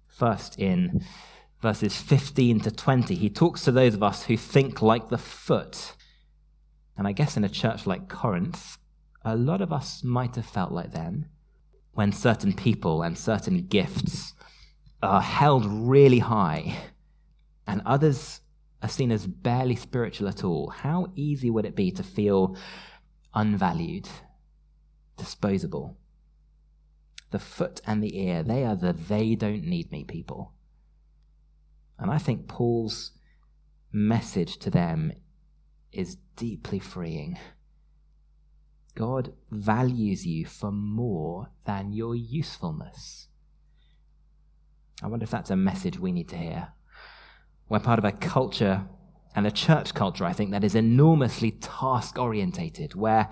First, 0.07 0.59
in 0.59 1.05
verses 1.61 1.97
15 1.97 2.61
to 2.61 2.71
20, 2.71 3.15
he 3.17 3.31
talks 3.31 3.65
to 3.65 3.73
those 3.73 3.95
of 3.95 4.03
us 4.03 4.25
who 4.25 4.37
think 4.37 4.81
like 4.81 5.09
the 5.09 5.19
foot. 5.19 5.95
And 6.99 7.07
I 7.07 7.12
guess 7.12 7.37
in 7.37 7.45
a 7.45 7.49
church 7.49 7.87
like 7.87 8.09
Corinth, 8.09 8.76
a 9.25 9.37
lot 9.37 9.61
of 9.61 9.73
us 9.73 10.02
might 10.02 10.35
have 10.35 10.45
felt 10.45 10.73
like 10.73 10.93
them 10.93 11.26
when 11.93 12.12
certain 12.12 12.52
people 12.52 13.02
and 13.02 13.17
certain 13.17 13.67
gifts 13.69 14.35
are 15.00 15.23
held 15.23 15.64
really 15.64 16.19
high 16.19 16.76
and 17.69 17.83
others 17.87 18.40
are 18.83 18.88
seen 18.88 19.12
as 19.12 19.26
barely 19.26 19.76
spiritual 19.76 20.28
at 20.28 20.43
all. 20.43 20.71
How 20.71 21.12
easy 21.14 21.50
would 21.50 21.64
it 21.64 21.76
be 21.76 21.93
to 21.93 22.02
feel 22.02 22.57
unvalued, 23.33 24.09
disposable? 25.17 25.97
The 27.31 27.38
foot 27.38 27.81
and 27.87 28.02
the 28.02 28.19
ear, 28.19 28.43
they 28.43 28.64
are 28.64 28.75
the 28.75 28.93
they 28.93 29.37
don't 29.37 29.64
need 29.64 29.93
me 29.93 30.02
people. 30.02 30.52
And 31.99 32.11
I 32.11 32.19
think 32.19 32.49
Paul's 32.49 33.12
message 33.93 34.59
to 34.59 34.71
them 34.71 35.12
is 35.92 36.16
deeply 36.37 36.78
freeing. 36.78 37.38
God 38.95 39.33
values 39.50 40.26
you 40.26 40.45
for 40.45 40.73
more 40.73 41.50
than 41.64 41.92
your 41.92 42.16
usefulness. 42.16 43.28
I 45.02 45.07
wonder 45.07 45.25
if 45.25 45.30
that's 45.30 45.50
a 45.50 45.57
message 45.57 45.99
we 45.99 46.12
need 46.12 46.28
to 46.30 46.37
hear. 46.37 46.68
We're 47.68 47.78
part 47.78 47.99
of 47.99 48.04
a 48.04 48.12
culture 48.12 48.87
and 49.37 49.47
a 49.47 49.52
church 49.52 49.95
culture, 49.95 50.25
I 50.25 50.33
think, 50.33 50.50
that 50.50 50.64
is 50.64 50.75
enormously 50.75 51.52
task 51.52 52.18
orientated, 52.18 52.95
where 52.95 53.30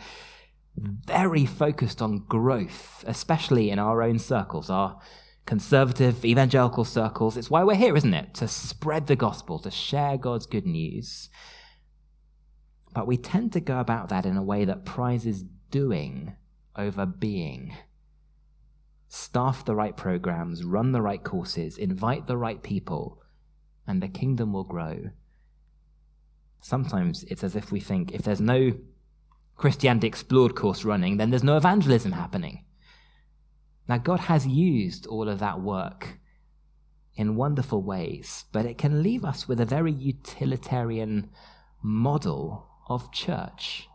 very 0.76 1.46
focused 1.46 2.00
on 2.02 2.24
growth, 2.28 3.02
especially 3.06 3.70
in 3.70 3.78
our 3.78 4.02
own 4.02 4.18
circles, 4.18 4.70
our 4.70 5.00
conservative 5.46 6.24
evangelical 6.24 6.84
circles. 6.84 7.36
It's 7.36 7.50
why 7.50 7.64
we're 7.64 7.74
here, 7.74 7.96
isn't 7.96 8.14
it? 8.14 8.34
To 8.34 8.46
spread 8.46 9.06
the 9.06 9.16
gospel, 9.16 9.58
to 9.60 9.70
share 9.70 10.16
God's 10.16 10.46
good 10.46 10.66
news. 10.66 11.30
But 12.96 13.06
we 13.06 13.18
tend 13.18 13.52
to 13.52 13.60
go 13.60 13.78
about 13.78 14.08
that 14.08 14.24
in 14.24 14.38
a 14.38 14.42
way 14.42 14.64
that 14.64 14.86
prizes 14.86 15.44
doing 15.70 16.34
over 16.74 17.04
being. 17.04 17.76
Staff 19.06 19.66
the 19.66 19.74
right 19.74 19.94
programs, 19.94 20.64
run 20.64 20.92
the 20.92 21.02
right 21.02 21.22
courses, 21.22 21.76
invite 21.76 22.26
the 22.26 22.38
right 22.38 22.62
people, 22.62 23.20
and 23.86 24.02
the 24.02 24.08
kingdom 24.08 24.54
will 24.54 24.64
grow. 24.64 25.10
Sometimes 26.62 27.22
it's 27.24 27.44
as 27.44 27.54
if 27.54 27.70
we 27.70 27.80
think 27.80 28.12
if 28.12 28.22
there's 28.22 28.40
no 28.40 28.72
Christianity 29.56 30.06
Explored 30.06 30.54
course 30.54 30.82
running, 30.82 31.18
then 31.18 31.28
there's 31.28 31.44
no 31.44 31.58
evangelism 31.58 32.12
happening. 32.12 32.64
Now, 33.86 33.98
God 33.98 34.20
has 34.20 34.46
used 34.46 35.06
all 35.06 35.28
of 35.28 35.38
that 35.40 35.60
work 35.60 36.18
in 37.14 37.36
wonderful 37.36 37.82
ways, 37.82 38.46
but 38.52 38.64
it 38.64 38.78
can 38.78 39.02
leave 39.02 39.22
us 39.22 39.46
with 39.46 39.60
a 39.60 39.66
very 39.66 39.92
utilitarian 39.92 41.28
model 41.82 42.70
of 42.86 43.12
church, 43.12 43.88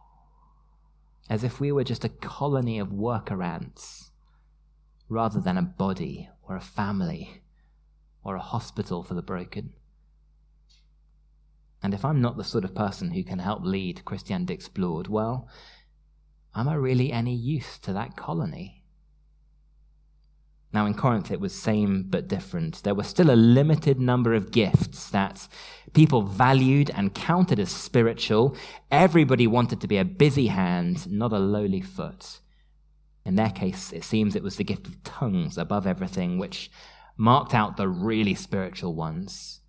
as 1.30 1.44
if 1.44 1.60
we 1.60 1.72
were 1.72 1.84
just 1.84 2.04
a 2.04 2.10
colony 2.10 2.78
of 2.78 2.92
worker 2.92 3.42
ants 3.42 4.12
rather 5.08 5.40
than 5.40 5.58
a 5.58 5.62
body 5.62 6.30
or 6.48 6.56
a 6.56 6.62
family 6.62 7.42
or 8.24 8.36
a 8.36 8.42
hospital 8.42 9.04
for 9.04 9.14
the 9.14 9.22
broken. 9.22 9.74
And 11.84 11.94
if 11.94 12.06
I'm 12.06 12.22
not 12.22 12.38
the 12.38 12.44
sort 12.44 12.64
of 12.64 12.76
person 12.76 13.12
who 13.12 13.24
can 13.24 13.40
help 13.40 13.64
lead 13.64 14.06
Christianity 14.06 14.54
Explored, 14.54 15.08
well, 15.08 15.48
am 16.56 16.68
I 16.68 16.76
really 16.76 17.12
any 17.12 17.34
use 17.36 17.80
to 17.80 17.94
that 17.94 18.16
colony? 18.16 18.81
Now, 20.74 20.86
in 20.86 20.94
Corinth, 20.94 21.32
it 21.32 21.42
was 21.42 21.54
same 21.54 22.04
but 22.04 22.30
different. 22.30 22.84
There 22.84 22.96
was 22.96 23.08
still 23.08 23.30
a 23.30 23.36
limited 23.36 24.00
number 24.00 24.34
of 24.34 24.52
gifts 24.52 25.10
that 25.10 25.48
people 25.94 26.22
valued 26.22 26.90
and 26.92 27.14
counted 27.14 27.60
as 27.60 27.70
spiritual. 27.70 28.56
Everybody 28.90 29.48
wanted 29.48 29.82
to 29.82 29.88
be 29.88 29.98
a 29.98 30.06
busy 30.06 30.48
hand, 30.48 31.12
not 31.12 31.34
a 31.34 31.40
lowly 31.40 31.82
foot. 31.82 32.40
In 33.26 33.36
their 33.36 33.50
case, 33.50 33.92
it 33.92 34.04
seems 34.04 34.36
it 34.36 34.44
was 34.44 34.56
the 34.56 34.64
gift 34.64 34.88
of 34.88 35.04
tongues 35.04 35.58
above 35.58 35.86
everything, 35.86 36.38
which 36.38 36.72
marked 37.18 37.54
out 37.54 37.76
the 37.76 37.90
really 37.90 38.34
spiritual 38.34 38.96
ones. 38.96 39.60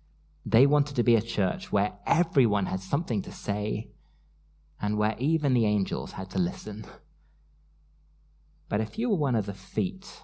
They 0.45 0.65
wanted 0.65 0.95
to 0.95 1.03
be 1.03 1.15
a 1.15 1.21
church 1.21 1.71
where 1.71 1.93
everyone 2.05 2.67
had 2.67 2.79
something 2.79 3.21
to 3.23 3.31
say 3.31 3.89
and 4.81 4.97
where 4.97 5.15
even 5.17 5.53
the 5.53 5.65
angels 5.65 6.13
had 6.13 6.29
to 6.31 6.39
listen. 6.39 6.85
But 8.69 8.81
if 8.81 8.97
you 8.97 9.09
were 9.09 9.15
one 9.15 9.35
of 9.35 9.45
the 9.45 9.53
feet, 9.53 10.23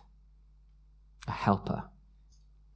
a 1.29 1.33
helper, 1.33 1.83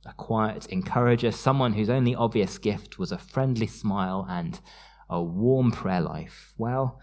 a 0.05 0.13
quiet 0.13 0.65
encourager, 0.67 1.31
someone 1.31 1.74
whose 1.74 1.89
only 1.89 2.15
obvious 2.15 2.57
gift 2.57 2.98
was 2.98 3.12
a 3.12 3.17
friendly 3.17 3.67
smile 3.67 4.25
and 4.29 4.60
a 5.10 5.22
warm 5.22 5.72
prayer 5.72 6.01
life, 6.01 6.53
well, 6.57 7.01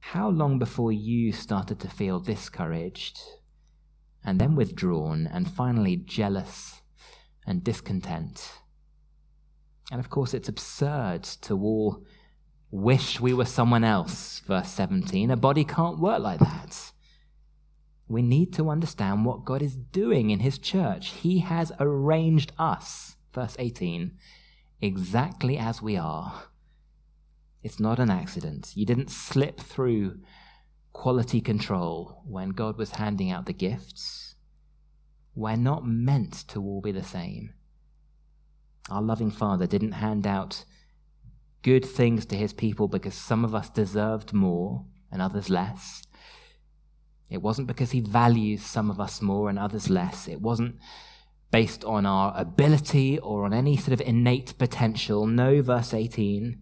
how 0.00 0.28
long 0.28 0.58
before 0.58 0.92
you 0.92 1.32
started 1.32 1.80
to 1.80 1.88
feel 1.88 2.20
discouraged 2.20 3.18
and 4.24 4.40
then 4.40 4.54
withdrawn 4.54 5.26
and 5.26 5.50
finally 5.50 5.96
jealous 5.96 6.82
and 7.46 7.64
discontent? 7.64 8.60
And 9.90 10.00
of 10.00 10.10
course, 10.10 10.34
it's 10.34 10.48
absurd 10.48 11.24
to 11.42 11.54
all 11.54 12.04
wish 12.70 13.20
we 13.20 13.32
were 13.32 13.44
someone 13.44 13.84
else, 13.84 14.40
verse 14.40 14.68
17. 14.68 15.30
A 15.30 15.36
body 15.36 15.64
can't 15.64 15.98
work 15.98 16.20
like 16.20 16.40
that. 16.40 16.92
We 18.14 18.22
need 18.22 18.52
to 18.54 18.70
understand 18.70 19.24
what 19.24 19.44
God 19.44 19.60
is 19.60 19.74
doing 19.74 20.30
in 20.30 20.38
His 20.38 20.56
church. 20.56 21.08
He 21.08 21.40
has 21.40 21.72
arranged 21.80 22.52
us, 22.60 23.16
verse 23.32 23.56
18, 23.58 24.12
exactly 24.80 25.58
as 25.58 25.82
we 25.82 25.96
are. 25.96 26.44
It's 27.64 27.80
not 27.80 27.98
an 27.98 28.10
accident. 28.10 28.70
You 28.76 28.86
didn't 28.86 29.10
slip 29.10 29.58
through 29.58 30.20
quality 30.92 31.40
control 31.40 32.22
when 32.24 32.50
God 32.50 32.78
was 32.78 32.92
handing 32.92 33.32
out 33.32 33.46
the 33.46 33.52
gifts. 33.52 34.36
We're 35.34 35.56
not 35.56 35.84
meant 35.84 36.46
to 36.50 36.62
all 36.62 36.80
be 36.80 36.92
the 36.92 37.02
same. 37.02 37.54
Our 38.88 39.02
loving 39.02 39.32
Father 39.32 39.66
didn't 39.66 40.04
hand 40.06 40.24
out 40.24 40.64
good 41.62 41.84
things 41.84 42.26
to 42.26 42.36
his 42.36 42.52
people 42.52 42.86
because 42.86 43.14
some 43.14 43.44
of 43.44 43.56
us 43.56 43.68
deserved 43.70 44.32
more 44.32 44.84
and 45.10 45.20
others 45.20 45.50
less. 45.50 46.03
It 47.30 47.42
wasn't 47.42 47.68
because 47.68 47.90
he 47.92 48.00
values 48.00 48.62
some 48.62 48.90
of 48.90 49.00
us 49.00 49.22
more 49.22 49.48
and 49.48 49.58
others 49.58 49.90
less. 49.90 50.28
It 50.28 50.40
wasn't 50.40 50.76
based 51.50 51.84
on 51.84 52.04
our 52.04 52.32
ability 52.36 53.18
or 53.18 53.44
on 53.44 53.52
any 53.52 53.76
sort 53.76 53.92
of 53.92 54.00
innate 54.06 54.58
potential. 54.58 55.26
No, 55.26 55.62
verse 55.62 55.94
18. 55.94 56.60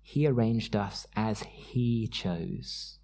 He 0.00 0.26
arranged 0.26 0.76
us 0.76 1.06
as 1.16 1.42
he 1.42 2.06
chose, 2.08 2.98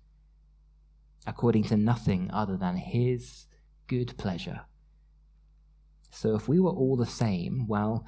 according 1.26 1.64
to 1.64 1.76
nothing 1.76 2.30
other 2.32 2.56
than 2.56 2.76
his 2.76 3.46
good 3.86 4.16
pleasure. 4.18 4.62
So 6.10 6.34
if 6.34 6.48
we 6.48 6.58
were 6.58 6.70
all 6.70 6.96
the 6.96 7.06
same, 7.06 7.66
well, 7.66 8.04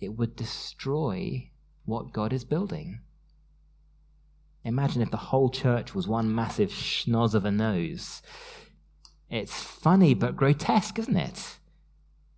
it 0.00 0.16
would 0.16 0.36
destroy 0.36 1.50
what 1.84 2.12
God 2.12 2.32
is 2.32 2.44
building. 2.44 3.00
Imagine 4.64 5.02
if 5.02 5.10
the 5.10 5.16
whole 5.16 5.48
church 5.48 5.94
was 5.94 6.06
one 6.06 6.34
massive 6.34 6.70
schnoz 6.70 7.34
of 7.34 7.44
a 7.44 7.50
nose. 7.50 8.22
It's 9.30 9.62
funny 9.62 10.12
but 10.12 10.36
grotesque, 10.36 10.98
isn't 10.98 11.16
it? 11.16 11.56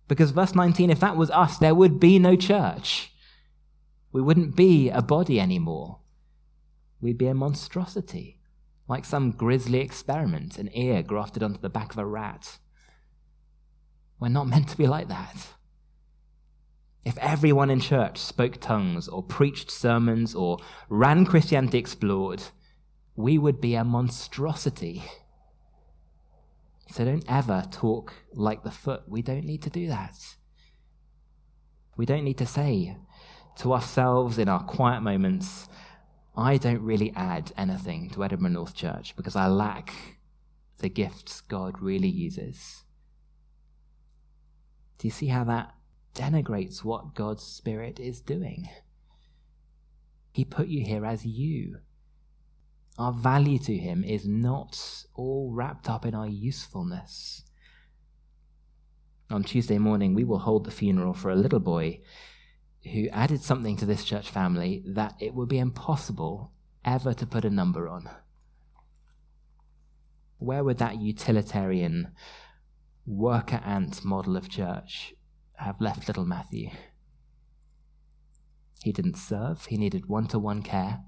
Because 0.07 0.31
verse 0.31 0.55
19, 0.55 0.89
if 0.89 0.99
that 0.99 1.17
was 1.17 1.31
us, 1.31 1.57
there 1.57 1.75
would 1.75 1.99
be 1.99 2.19
no 2.19 2.35
church. 2.35 3.11
We 4.11 4.21
wouldn't 4.21 4.55
be 4.55 4.89
a 4.89 5.01
body 5.01 5.39
anymore. 5.39 5.99
We'd 7.01 7.17
be 7.17 7.27
a 7.27 7.33
monstrosity, 7.33 8.39
like 8.87 9.05
some 9.05 9.31
grisly 9.31 9.79
experiment, 9.79 10.57
an 10.57 10.69
ear 10.73 11.03
grafted 11.03 11.43
onto 11.43 11.59
the 11.59 11.69
back 11.69 11.91
of 11.91 11.97
a 11.97 12.05
rat. 12.05 12.59
We're 14.19 14.29
not 14.29 14.47
meant 14.47 14.69
to 14.69 14.77
be 14.77 14.87
like 14.87 15.09
that. 15.09 15.47
If 17.05 17.17
everyone 17.17 17.69
in 17.69 17.81
church 17.81 18.17
spoke 18.17 18.61
tongues 18.61 19.07
or 19.07 19.23
preached 19.23 19.69
sermons 19.69 20.33
or 20.33 20.57
ran 20.87 21.25
Christianity 21.25 21.77
Explored, 21.77 22.43
we 23.15 23.37
would 23.37 23.59
be 23.59 23.75
a 23.75 23.83
monstrosity. 23.83 25.03
So 26.89 27.03
don't 27.03 27.25
ever 27.27 27.65
talk 27.71 28.13
like 28.33 28.63
the 28.63 28.71
foot. 28.71 29.03
We 29.07 29.21
don't 29.21 29.43
need 29.43 29.61
to 29.63 29.69
do 29.69 29.87
that. 29.87 30.15
We 31.97 32.05
don't 32.05 32.23
need 32.23 32.37
to 32.37 32.45
say 32.45 32.97
to 33.57 33.73
ourselves 33.73 34.37
in 34.37 34.47
our 34.47 34.63
quiet 34.63 35.01
moments, 35.01 35.67
I 36.35 36.57
don't 36.57 36.81
really 36.81 37.11
add 37.15 37.51
anything 37.57 38.09
to 38.11 38.23
Edinburgh 38.23 38.51
North 38.51 38.75
Church 38.75 39.15
because 39.15 39.35
I 39.35 39.47
lack 39.47 39.93
the 40.79 40.89
gifts 40.89 41.41
God 41.41 41.79
really 41.79 42.07
uses. 42.07 42.83
Do 44.97 45.07
you 45.07 45.11
see 45.11 45.27
how 45.27 45.43
that 45.43 45.73
denigrates 46.13 46.83
what 46.83 47.15
God's 47.15 47.43
Spirit 47.43 47.99
is 47.99 48.21
doing? 48.21 48.69
He 50.31 50.45
put 50.45 50.67
you 50.67 50.83
here 50.83 51.05
as 51.05 51.25
you. 51.25 51.77
Our 52.97 53.13
value 53.13 53.59
to 53.59 53.77
Him 53.77 54.03
is 54.03 54.27
not 54.27 55.05
all 55.15 55.51
wrapped 55.53 55.89
up 55.89 56.05
in 56.05 56.13
our 56.13 56.27
usefulness. 56.27 57.43
On 59.29 59.43
Tuesday 59.43 59.79
morning, 59.79 60.13
we 60.13 60.23
will 60.23 60.39
hold 60.39 60.65
the 60.65 60.71
funeral 60.71 61.13
for 61.13 61.31
a 61.31 61.35
little 61.35 61.59
boy 61.59 62.01
who 62.91 63.07
added 63.09 63.41
something 63.41 63.77
to 63.77 63.85
this 63.85 64.03
church 64.03 64.29
family 64.29 64.83
that 64.85 65.15
it 65.19 65.33
would 65.33 65.49
be 65.49 65.57
impossible 65.57 66.51
ever 66.83 67.13
to 67.13 67.25
put 67.25 67.45
a 67.45 67.49
number 67.49 67.87
on. 67.87 68.09
Where 70.37 70.63
would 70.63 70.77
that 70.79 70.99
utilitarian 70.99 72.11
worker 73.05 73.61
ant 73.65 74.03
model 74.03 74.35
of 74.35 74.49
church 74.49 75.15
have 75.63 75.81
left 75.81 76.07
little 76.07 76.25
Matthew. 76.25 76.69
He 78.83 78.91
didn't 78.91 79.17
serve, 79.17 79.65
he 79.65 79.77
needed 79.77 80.07
one 80.07 80.27
to 80.27 80.39
one 80.39 80.61
care. 80.61 81.01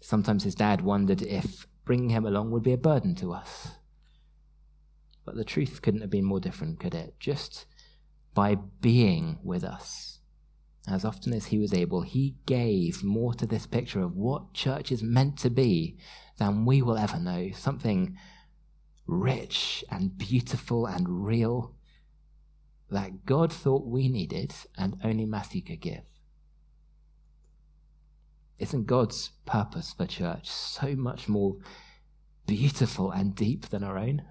Sometimes 0.00 0.44
his 0.44 0.54
dad 0.54 0.82
wondered 0.82 1.22
if 1.22 1.66
bringing 1.84 2.10
him 2.10 2.24
along 2.24 2.50
would 2.50 2.62
be 2.62 2.72
a 2.72 2.78
burden 2.78 3.14
to 3.16 3.32
us. 3.32 3.78
But 5.24 5.34
the 5.34 5.44
truth 5.44 5.82
couldn't 5.82 6.02
have 6.02 6.10
been 6.10 6.24
more 6.24 6.40
different, 6.40 6.78
could 6.78 6.94
it? 6.94 7.18
Just 7.18 7.66
by 8.32 8.54
being 8.54 9.38
with 9.42 9.64
us, 9.64 10.20
as 10.88 11.04
often 11.04 11.32
as 11.32 11.46
he 11.46 11.58
was 11.58 11.74
able, 11.74 12.02
he 12.02 12.36
gave 12.46 13.02
more 13.02 13.34
to 13.34 13.46
this 13.46 13.66
picture 13.66 14.00
of 14.00 14.14
what 14.14 14.54
church 14.54 14.92
is 14.92 15.02
meant 15.02 15.36
to 15.38 15.50
be 15.50 15.98
than 16.38 16.64
we 16.64 16.80
will 16.80 16.96
ever 16.96 17.18
know. 17.18 17.50
Something 17.52 18.16
rich 19.06 19.84
and 19.90 20.16
beautiful 20.16 20.86
and 20.86 21.24
real 21.24 21.74
that 22.90 23.26
God 23.26 23.52
thought 23.52 23.86
we 23.86 24.08
needed 24.08 24.52
and 24.76 24.96
only 25.02 25.26
Matthew 25.26 25.62
could 25.62 25.80
give. 25.80 26.02
Isn't 28.58 28.86
God's 28.86 29.30
purpose 29.44 29.92
for 29.92 30.06
church 30.06 30.48
so 30.48 30.94
much 30.94 31.28
more 31.28 31.56
beautiful 32.46 33.10
and 33.10 33.34
deep 33.34 33.68
than 33.68 33.84
our 33.84 33.98
own? 33.98 34.22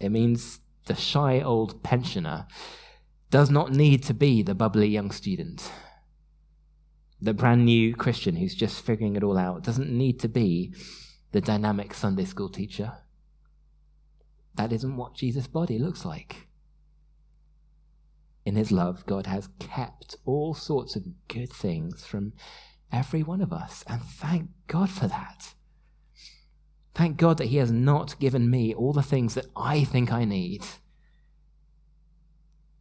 It 0.00 0.10
means 0.10 0.60
the 0.86 0.94
shy 0.94 1.40
old 1.40 1.82
pensioner 1.82 2.46
does 3.30 3.50
not 3.50 3.72
need 3.72 4.02
to 4.04 4.14
be 4.14 4.42
the 4.42 4.54
bubbly 4.54 4.88
young 4.88 5.10
student. 5.10 5.70
The 7.20 7.34
brand 7.34 7.64
new 7.64 7.94
Christian 7.94 8.36
who's 8.36 8.54
just 8.54 8.84
figuring 8.84 9.16
it 9.16 9.22
all 9.22 9.38
out 9.38 9.64
doesn't 9.64 9.90
need 9.90 10.20
to 10.20 10.28
be 10.28 10.74
the 11.32 11.40
dynamic 11.40 11.92
Sunday 11.92 12.24
school 12.24 12.48
teacher. 12.48 12.92
That 14.56 14.72
isn't 14.72 14.96
what 14.96 15.14
Jesus' 15.14 15.46
body 15.46 15.78
looks 15.78 16.04
like. 16.04 16.48
In 18.44 18.56
his 18.56 18.72
love, 18.72 19.04
God 19.06 19.26
has 19.26 19.48
kept 19.58 20.16
all 20.24 20.54
sorts 20.54 20.96
of 20.96 21.04
good 21.28 21.52
things 21.52 22.04
from 22.04 22.32
every 22.92 23.22
one 23.22 23.40
of 23.40 23.52
us, 23.52 23.84
and 23.86 24.00
thank 24.00 24.50
God 24.66 24.88
for 24.88 25.08
that. 25.08 25.54
Thank 26.94 27.18
God 27.18 27.38
that 27.38 27.48
he 27.48 27.58
has 27.58 27.70
not 27.70 28.18
given 28.18 28.48
me 28.48 28.72
all 28.72 28.92
the 28.92 29.02
things 29.02 29.34
that 29.34 29.46
I 29.54 29.84
think 29.84 30.12
I 30.12 30.24
need. 30.24 30.64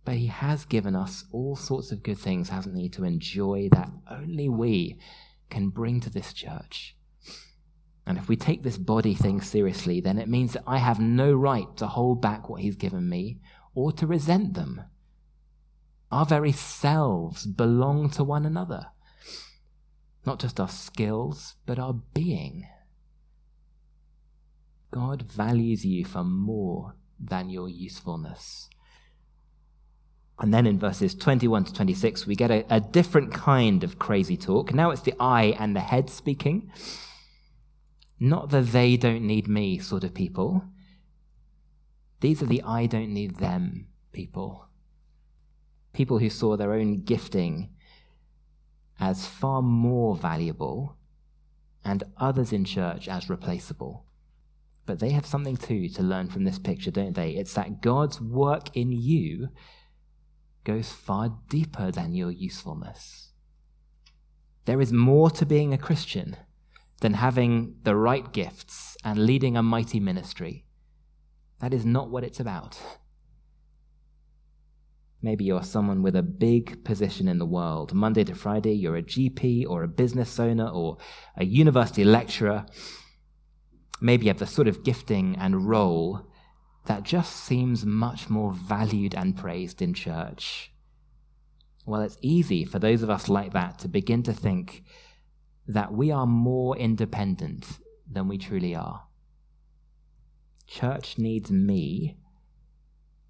But 0.06 0.16
he 0.16 0.28
has 0.28 0.64
given 0.66 0.96
us 0.96 1.26
all 1.32 1.56
sorts 1.56 1.92
of 1.92 2.04
good 2.04 2.20
things, 2.20 2.50
hasn't 2.50 2.78
he, 2.78 2.88
to 2.90 3.04
enjoy 3.04 3.68
that 3.72 3.90
only 4.10 4.48
we 4.48 4.98
can 5.50 5.70
bring 5.70 6.00
to 6.02 6.10
this 6.10 6.32
church. 6.32 6.95
And 8.08 8.18
if 8.18 8.28
we 8.28 8.36
take 8.36 8.64
this 8.64 8.78
body 8.78 9.16
thing 9.16 9.42
seriously, 9.42 10.00
then 10.00 10.20
it 10.20 10.30
means 10.30 10.54
that 10.54 10.64
I 10.68 10.78
have 10.78 11.00
no 11.00 11.34
right 11.34 11.76
to 11.78 11.88
hold 11.88 12.22
back 12.22 12.48
what 12.48 12.62
He's 12.62 12.76
given 12.76 13.10
me 13.10 13.40
or 13.74 13.92
to 13.94 14.06
resent 14.06 14.54
them. 14.54 14.84
Our 16.12 16.26
very 16.26 16.52
selves 16.52 17.46
belong 17.46 18.10
to 18.12 18.24
one 18.24 18.46
another. 18.46 18.88
Not 20.26 20.40
just 20.40 20.60
our 20.60 20.70
skills, 20.70 21.56
but 21.66 21.80
our 21.80 21.94
being. 21.94 22.68
God 24.92 25.24
values 25.24 25.86
you 25.86 26.06
for 26.06 26.24
more 26.24 26.96
than 27.20 27.50
your 27.50 27.68
usefulness. 27.68 28.70
And 30.40 30.54
then 30.54 30.68
in 30.68 30.80
verses 30.80 31.16
21 31.16 31.66
to 31.66 31.74
26, 31.74 32.28
we 32.28 32.36
get 32.36 32.52
a, 32.52 32.66
a 32.70 32.80
different 32.80 33.34
kind 33.34 33.84
of 33.84 34.00
crazy 34.00 34.38
talk. 34.38 34.74
Now 34.74 34.92
it's 34.92 35.02
the 35.02 35.14
eye 35.20 35.56
and 35.58 35.76
the 35.76 35.82
head 35.82 36.10
speaking. 36.10 36.72
Not 38.20 38.50
the 38.50 38.62
they 38.62 38.98
don't 38.98 39.24
need 39.24 39.48
me 39.48 39.80
sort 39.80 40.04
of 40.04 40.14
people. 40.14 40.64
These 42.22 42.42
are 42.42 42.48
the 42.48 42.64
I 42.64 42.86
don't 42.86 43.14
need 43.14 43.38
them 43.38 43.88
people. 44.12 44.68
People 45.94 46.20
who 46.20 46.30
saw 46.30 46.56
their 46.56 46.74
own 46.74 47.04
gifting 47.04 47.70
as 49.00 49.26
far 49.26 49.62
more 49.62 50.16
valuable 50.16 50.98
and 51.84 52.04
others 52.18 52.52
in 52.54 52.64
church 52.66 53.08
as 53.08 53.30
replaceable. 53.30 54.06
But 54.86 55.00
they 55.00 55.12
have 55.12 55.26
something 55.26 55.58
too 55.58 55.90
to 55.90 56.04
learn 56.04 56.30
from 56.30 56.44
this 56.44 56.60
picture, 56.60 56.92
don't 56.92 57.16
they? 57.16 57.32
It's 57.32 57.54
that 57.54 57.82
God's 57.82 58.22
work 58.22 58.76
in 58.76 58.92
you 58.92 59.50
goes 60.64 60.92
far 60.92 61.38
deeper 61.50 61.92
than 61.92 62.14
your 62.14 62.32
usefulness. 62.32 63.34
There 64.66 64.82
is 64.82 64.92
more 64.92 65.30
to 65.32 65.46
being 65.46 65.74
a 65.74 65.78
Christian 65.78 66.38
than 67.02 67.16
having 67.16 67.76
the 67.84 67.96
right 67.96 68.32
gifts 68.32 68.98
and 69.04 69.20
leading 69.20 69.58
a 69.58 69.64
mighty 69.64 70.00
ministry. 70.00 70.66
That 71.60 71.74
is 71.74 71.86
not 71.86 72.10
what 72.10 72.24
it's 72.24 72.40
about. 72.40 72.80
Maybe 75.22 75.46
you're 75.46 75.64
someone 75.64 76.04
with 76.04 76.16
a 76.16 76.22
big 76.22 76.84
position 76.84 77.28
in 77.28 77.40
the 77.40 77.46
world. 77.46 77.94
Monday 77.94 78.24
to 78.26 78.36
Friday, 78.36 78.74
you're 78.74 78.98
a 78.98 79.02
GP 79.02 79.66
or 79.68 79.82
a 79.82 79.88
business 79.88 80.40
owner 80.40 80.68
or 80.68 80.98
a 81.36 81.46
university 81.46 82.04
lecturer. 82.04 82.66
Maybe 84.00 84.26
you 84.26 84.30
have 84.30 84.40
the 84.40 84.46
sort 84.46 84.68
of 84.68 84.84
gifting 84.84 85.36
and 85.38 85.68
role 85.68 86.28
that 86.86 87.04
just 87.04 87.36
seems 87.38 87.86
much 87.86 88.30
more 88.30 88.54
valued 88.54 89.16
and 89.16 89.36
praised 89.36 89.82
in 89.82 89.94
church. 89.94 90.72
Well, 91.86 92.02
it's 92.02 92.18
easy 92.22 92.64
for 92.64 92.80
those 92.80 93.02
of 93.02 93.10
us 93.10 93.30
like 93.30 93.54
that 93.54 93.80
to 93.80 93.88
begin 93.88 94.24
to 94.24 94.34
think 94.34 94.84
that 95.68 95.94
we 95.94 96.12
are 96.12 96.28
more 96.28 96.78
independent 96.78 97.80
than 98.10 98.28
we 98.28 98.38
truly 98.38 98.76
are. 98.76 99.04
Church 100.68 101.18
needs 101.18 101.52
me, 101.52 102.18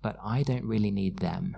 but 0.02 0.18
I 0.24 0.44
don't 0.44 0.66
really 0.66 0.92
need 0.92 1.20
them. 1.20 1.58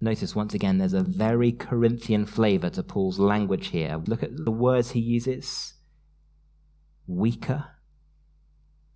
Notice 0.00 0.34
once 0.34 0.52
again, 0.52 0.78
there's 0.78 0.94
a 0.94 1.02
very 1.02 1.52
Corinthian 1.52 2.26
flavor 2.26 2.68
to 2.70 2.82
Paul's 2.82 3.20
language 3.20 3.68
here. 3.68 4.02
Look 4.06 4.22
at 4.22 4.44
the 4.44 4.50
words 4.50 4.90
he 4.90 5.00
uses 5.00 5.74
weaker, 7.06 7.66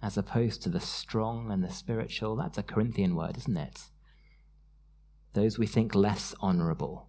as 0.02 0.18
opposed 0.18 0.62
to 0.62 0.68
the 0.68 0.80
strong 0.80 1.52
and 1.52 1.62
the 1.62 1.70
spiritual. 1.70 2.34
That's 2.34 2.58
a 2.58 2.62
Corinthian 2.62 3.14
word, 3.14 3.36
isn't 3.36 3.56
it? 3.56 3.82
Those 5.34 5.58
we 5.58 5.66
think 5.66 5.94
less 5.94 6.34
honorable, 6.40 7.08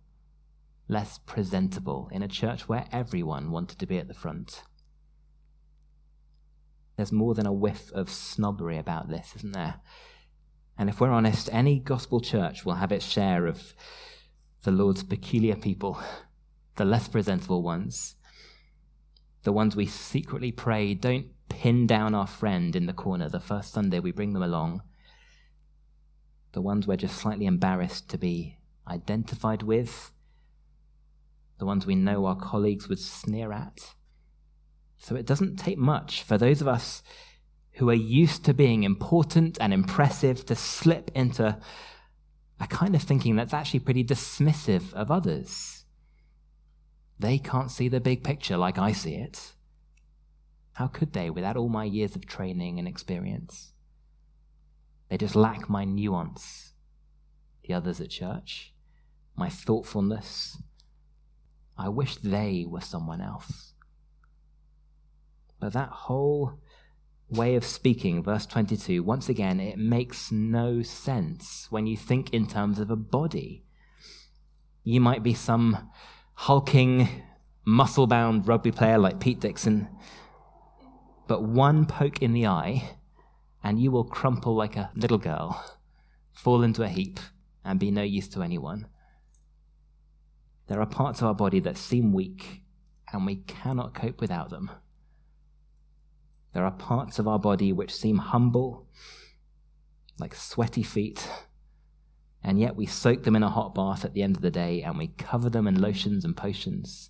less 0.88 1.18
presentable 1.18 2.10
in 2.12 2.24
a 2.24 2.28
church 2.28 2.68
where 2.70 2.86
everyone 2.92 3.52
wanted 3.52 3.80
to 3.80 3.86
be 3.86 3.98
at 3.98 4.08
the 4.08 4.14
front. 4.14 4.64
There's 6.96 7.12
more 7.12 7.36
than 7.36 7.46
a 7.46 7.54
whiff 7.54 7.92
of 7.94 8.10
snobbery 8.10 8.78
about 8.78 9.10
this, 9.10 9.34
isn't 9.36 9.54
there? 9.54 9.82
And 10.78 10.90
if 10.90 11.00
we're 11.00 11.12
honest, 11.12 11.50
any 11.52 11.80
gospel 11.80 12.20
church 12.20 12.66
will 12.66 12.76
have 12.76 12.92
its 12.92 13.06
share 13.06 13.48
of 13.48 13.74
the 14.64 14.72
Lord's 14.72 15.04
peculiar 15.04 15.56
people, 15.56 16.00
the 16.76 16.86
less 16.86 17.08
presentable 17.08 17.62
ones, 17.62 18.16
the 19.44 19.52
ones 19.52 19.76
we 19.76 19.86
secretly 19.86 20.52
pray 20.52 20.94
don't 20.94 21.28
pin 21.50 21.88
down 21.88 22.14
our 22.14 22.28
friend 22.28 22.76
in 22.76 22.86
the 22.86 22.94
corner 22.94 23.30
the 23.30 23.40
first 23.40 23.72
Sunday 23.72 24.00
we 24.00 24.12
bring 24.12 24.34
them 24.34 24.44
along, 24.44 24.82
the 26.54 26.62
ones 26.62 26.88
we're 26.88 26.98
just 26.98 27.18
slightly 27.18 27.46
embarrassed 27.46 28.10
to 28.10 28.18
be 28.18 28.58
identified 28.88 29.64
with, 29.64 30.12
the 31.60 31.66
ones 31.66 31.86
we 31.86 31.96
know 31.96 32.26
our 32.26 32.36
colleagues 32.36 32.88
would 32.88 33.00
sneer 33.00 33.52
at. 33.52 33.94
So 34.98 35.16
it 35.16 35.26
doesn't 35.26 35.58
take 35.58 35.78
much 35.78 36.24
for 36.24 36.38
those 36.38 36.62
of 36.62 36.68
us 36.68 37.04
who 37.74 37.90
are 37.90 37.94
used 37.94 38.44
to 38.46 38.54
being 38.54 38.84
important 38.84 39.58
and 39.62 39.74
impressive 39.74 40.46
to 40.46 40.56
slip 40.56 41.12
into 41.14 41.60
a 42.60 42.68
kind 42.68 42.96
of 42.96 43.04
thinking 43.04 43.36
that's 43.36 43.54
actually 43.54 43.82
pretty 43.82 44.04
dismissive 44.04 44.94
of 44.94 45.12
others. 45.12 45.86
They 47.20 47.38
can't 47.38 47.72
see 47.72 47.88
the 47.88 48.00
big 48.00 48.24
picture 48.24 48.58
like 48.58 48.78
I 48.78 48.92
see 48.92 49.16
it. 49.16 49.54
How 50.74 50.88
could 50.88 51.14
they 51.14 51.30
without 51.30 51.58
all 51.58 51.70
my 51.70 51.84
years 51.84 52.16
of 52.16 52.26
training 52.26 52.78
and 52.80 52.88
experience? 52.88 53.74
They 55.10 55.18
just 55.18 55.36
lack 55.36 55.70
my 55.70 55.86
nuance, 55.86 56.74
the 57.64 57.74
others 57.74 58.02
at 58.02 58.10
church, 58.10 58.74
my 59.36 59.50
thoughtfulness. 59.50 60.62
I 61.78 61.90
wish 61.90 62.18
they 62.18 62.66
were 62.68 62.82
someone 62.82 63.22
else. 63.22 63.74
But 65.60 65.74
that 65.74 65.90
whole 65.90 66.60
way 67.30 67.56
of 67.56 67.66
speaking, 67.66 68.24
verse 68.24 68.46
22, 68.46 69.04
once 69.04 69.30
again, 69.30 69.60
it 69.60 69.78
makes 69.78 70.32
no 70.32 70.82
sense 70.82 71.68
when 71.70 71.86
you 71.86 71.98
think 71.98 72.34
in 72.34 72.48
terms 72.48 72.80
of 72.80 72.90
a 72.90 72.96
body. 72.96 73.64
You 74.84 75.02
might 75.02 75.24
be 75.24 75.34
some 75.34 75.90
hulking, 76.34 77.10
muscle 77.66 78.08
bound 78.08 78.48
rugby 78.48 78.72
player 78.72 78.98
like 78.98 79.20
Pete 79.20 79.40
Dixon, 79.40 79.90
but 81.28 81.44
one 81.44 81.86
poke 81.86 82.22
in 82.22 82.34
the 82.34 82.48
eye, 82.48 82.92
and 83.64 83.80
you 83.80 83.92
will 83.92 84.06
crumple 84.06 84.56
like 84.56 84.78
a 84.78 84.92
little 84.96 85.18
girl, 85.18 85.78
fall 86.32 86.64
into 86.64 86.84
a 86.84 86.88
heap, 86.88 87.20
and 87.66 87.80
be 87.80 87.92
no 87.92 88.04
use 88.04 88.30
to 88.30 88.42
anyone. 88.42 88.88
There 90.68 90.82
are 90.82 90.86
parts 90.86 91.22
of 91.22 91.28
our 91.28 91.36
body 91.36 91.60
that 91.62 91.78
seem 91.78 92.14
weak, 92.14 92.62
and 93.12 93.26
we 93.26 93.38
cannot 93.38 93.94
cope 93.94 94.20
without 94.20 94.50
them. 94.50 94.70
There 96.54 96.66
are 96.66 96.72
parts 96.72 97.20
of 97.20 97.28
our 97.28 97.40
body 97.40 97.72
which 97.72 97.96
seem 97.96 98.18
humble, 98.18 98.88
like 100.20 100.36
sweaty 100.36 100.84
feet, 100.84 101.30
and 102.44 102.60
yet 102.60 102.76
we 102.76 102.86
soak 102.86 103.24
them 103.24 103.36
in 103.36 103.44
a 103.44 103.50
hot 103.50 103.76
bath 103.76 104.06
at 104.06 104.14
the 104.14 104.24
end 104.24 104.36
of 104.36 104.42
the 104.42 104.52
day 104.52 104.82
and 104.82 104.98
we 104.98 105.08
cover 105.08 105.50
them 105.50 105.68
in 105.68 105.82
lotions 105.82 106.24
and 106.24 106.36
potions. 106.36 107.10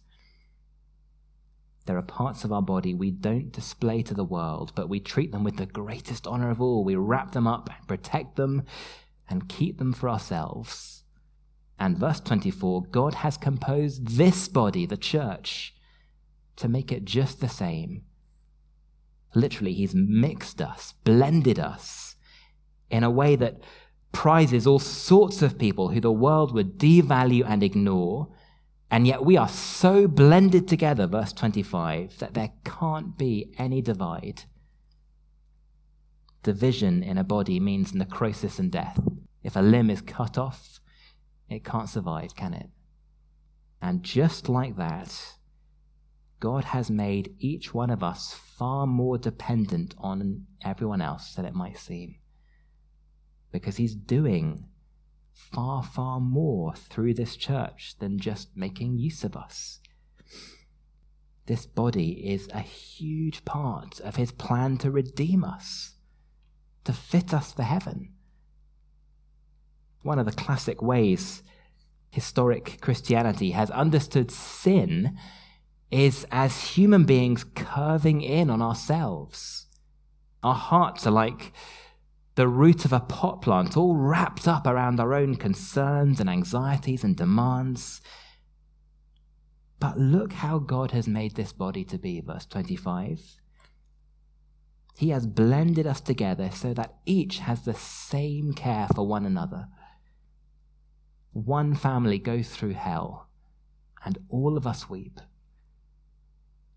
There 1.86 1.98
are 1.98 2.02
parts 2.02 2.44
of 2.44 2.52
our 2.52 2.62
body 2.62 2.94
we 2.94 3.12
don't 3.12 3.52
display 3.52 4.02
to 4.04 4.14
the 4.14 4.26
world, 4.26 4.74
but 4.76 4.90
we 4.90 5.00
treat 5.00 5.32
them 5.32 5.44
with 5.44 5.58
the 5.58 5.66
greatest 5.66 6.28
honor 6.28 6.50
of 6.50 6.60
all. 6.60 6.84
We 6.84 6.96
wrap 6.96 7.32
them 7.32 7.48
up, 7.48 7.70
protect 7.88 8.36
them, 8.36 8.64
and 9.30 9.48
keep 9.48 9.78
them 9.78 9.94
for 9.94 10.10
ourselves. 10.10 10.97
And 11.80 11.98
verse 11.98 12.20
24 12.20 12.84
God 12.92 13.16
has 13.16 13.38
composed 13.38 14.18
this 14.18 14.48
body, 14.48 14.86
the 14.86 14.98
church, 14.98 15.76
to 16.56 16.68
make 16.68 16.92
it 16.92 17.06
just 17.06 17.40
the 17.40 17.50
same 17.50 18.04
Literally, 19.38 19.74
he's 19.74 19.94
mixed 19.94 20.62
us, 20.62 20.94
blended 21.04 21.60
us 21.60 22.16
in 22.90 23.04
a 23.04 23.12
way 23.12 23.36
that 23.36 23.62
prizes 24.12 24.66
all 24.66 24.80
sorts 24.80 25.42
of 25.42 25.60
people 25.60 25.90
who 25.90 26.00
the 26.00 26.12
world 26.12 26.54
would 26.54 26.80
devalue 26.80 27.46
and 27.48 27.62
ignore. 27.62 28.30
And 28.90 29.06
yet 29.06 29.24
we 29.24 29.38
are 29.38 29.50
so 29.50 30.08
blended 30.08 30.68
together, 30.68 31.06
verse 31.06 31.34
25, 31.34 32.18
that 32.20 32.34
there 32.34 32.54
can't 32.64 33.18
be 33.18 33.54
any 33.58 33.82
divide. 33.82 34.44
Division 36.42 37.04
in 37.04 37.20
a 37.20 37.24
body 37.24 37.60
means 37.60 37.94
necrosis 37.94 38.58
and 38.58 38.72
death. 38.72 39.00
If 39.44 39.56
a 39.56 39.60
limb 39.60 39.90
is 39.90 40.02
cut 40.02 40.38
off, 40.38 40.80
it 41.50 41.64
can't 41.64 41.90
survive, 41.90 42.36
can 42.36 42.54
it? 42.54 42.70
And 43.82 44.04
just 44.04 44.50
like 44.50 44.76
that, 44.78 45.38
God 46.40 46.66
has 46.66 46.90
made 46.90 47.36
each 47.40 47.74
one 47.74 47.90
of 47.90 48.04
us 48.04 48.34
far 48.34 48.86
more 48.86 49.18
dependent 49.18 49.96
on 49.98 50.46
everyone 50.64 51.02
else 51.02 51.34
than 51.34 51.46
it 51.46 51.56
might 51.56 51.78
seem. 51.78 52.16
Because 53.52 53.78
He's 53.78 53.96
doing 53.96 54.66
far, 55.34 55.84
far 55.84 56.20
more 56.20 56.76
through 56.76 57.14
this 57.14 57.36
church 57.36 57.96
than 58.00 58.20
just 58.20 58.56
making 58.56 58.98
use 58.98 59.24
of 59.24 59.36
us. 59.36 59.80
This 61.46 61.66
body 61.66 62.30
is 62.30 62.50
a 62.54 62.60
huge 62.60 63.46
part 63.46 64.00
of 64.02 64.18
His 64.18 64.32
plan 64.32 64.78
to 64.80 64.92
redeem 64.92 65.44
us, 65.44 65.96
to 66.84 66.92
fit 66.92 67.34
us 67.34 67.54
for 67.54 67.64
heaven. 67.64 68.14
One 70.04 70.20
of 70.20 70.26
the 70.26 70.32
classic 70.32 70.82
ways 70.82 71.44
historic 72.10 72.80
Christianity 72.82 73.52
has 73.52 73.70
understood 73.72 74.32
sin 74.32 75.18
is 75.92 76.26
as 76.32 76.76
human 76.76 77.06
beings 77.06 77.44
curving 77.44 78.22
in 78.22 78.50
on 78.50 78.62
ourselves. 78.62 79.68
Our 80.44 80.56
hearts 80.56 81.06
are 81.08 81.12
like 81.12 81.54
the 82.36 82.48
root 82.48 82.86
of 82.86 82.94
a 82.94 83.00
pot 83.00 83.42
plant, 83.42 83.76
all 83.76 83.96
wrapped 83.96 84.48
up 84.48 84.68
around 84.68 85.00
our 85.00 85.14
own 85.14 85.36
concerns 85.36 86.20
and 86.20 86.30
anxieties 86.30 87.04
and 87.04 87.16
demands. 87.16 88.02
But 89.80 90.00
look 90.00 90.34
how 90.34 90.60
God 90.60 90.92
has 90.92 91.08
made 91.08 91.36
this 91.36 91.52
body 91.52 91.84
to 91.86 91.98
be, 91.98 92.22
verse 92.22 92.46
25. 92.46 93.42
He 94.98 95.10
has 95.10 95.28
blended 95.28 95.86
us 95.86 96.02
together 96.02 96.50
so 96.52 96.74
that 96.74 96.96
each 97.06 97.40
has 97.40 97.62
the 97.62 97.74
same 97.76 98.54
care 98.54 98.88
for 98.94 99.06
one 99.06 99.26
another. 99.26 99.68
One 101.32 101.76
family 101.76 102.20
goes 102.20 102.50
through 102.50 102.74
hell, 102.74 103.30
and 104.04 104.18
all 104.30 104.58
of 104.58 104.66
us 104.66 104.90
weep. 104.90 105.20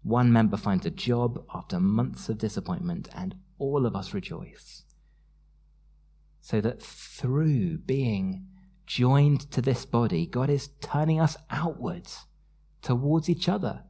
One 0.03 0.33
member 0.33 0.57
finds 0.57 0.87
a 0.87 0.91
job 0.91 1.45
after 1.55 1.79
months 1.79 2.29
of 2.29 2.39
disappointment, 2.39 3.09
and 3.15 3.37
all 3.59 3.87
of 3.87 3.95
us 3.95 4.15
rejoice. 4.15 4.85
So 6.41 6.61
that 6.61 6.83
through 6.83 7.79
being 7.79 8.47
joined 8.87 9.51
to 9.53 9.63
this 9.63 9.85
body, 9.85 10.27
God 10.27 10.51
is 10.51 10.71
turning 10.81 11.21
us 11.21 11.37
outwards 11.51 12.27
towards 12.83 13.29
each 13.29 13.49
other. 13.49 13.85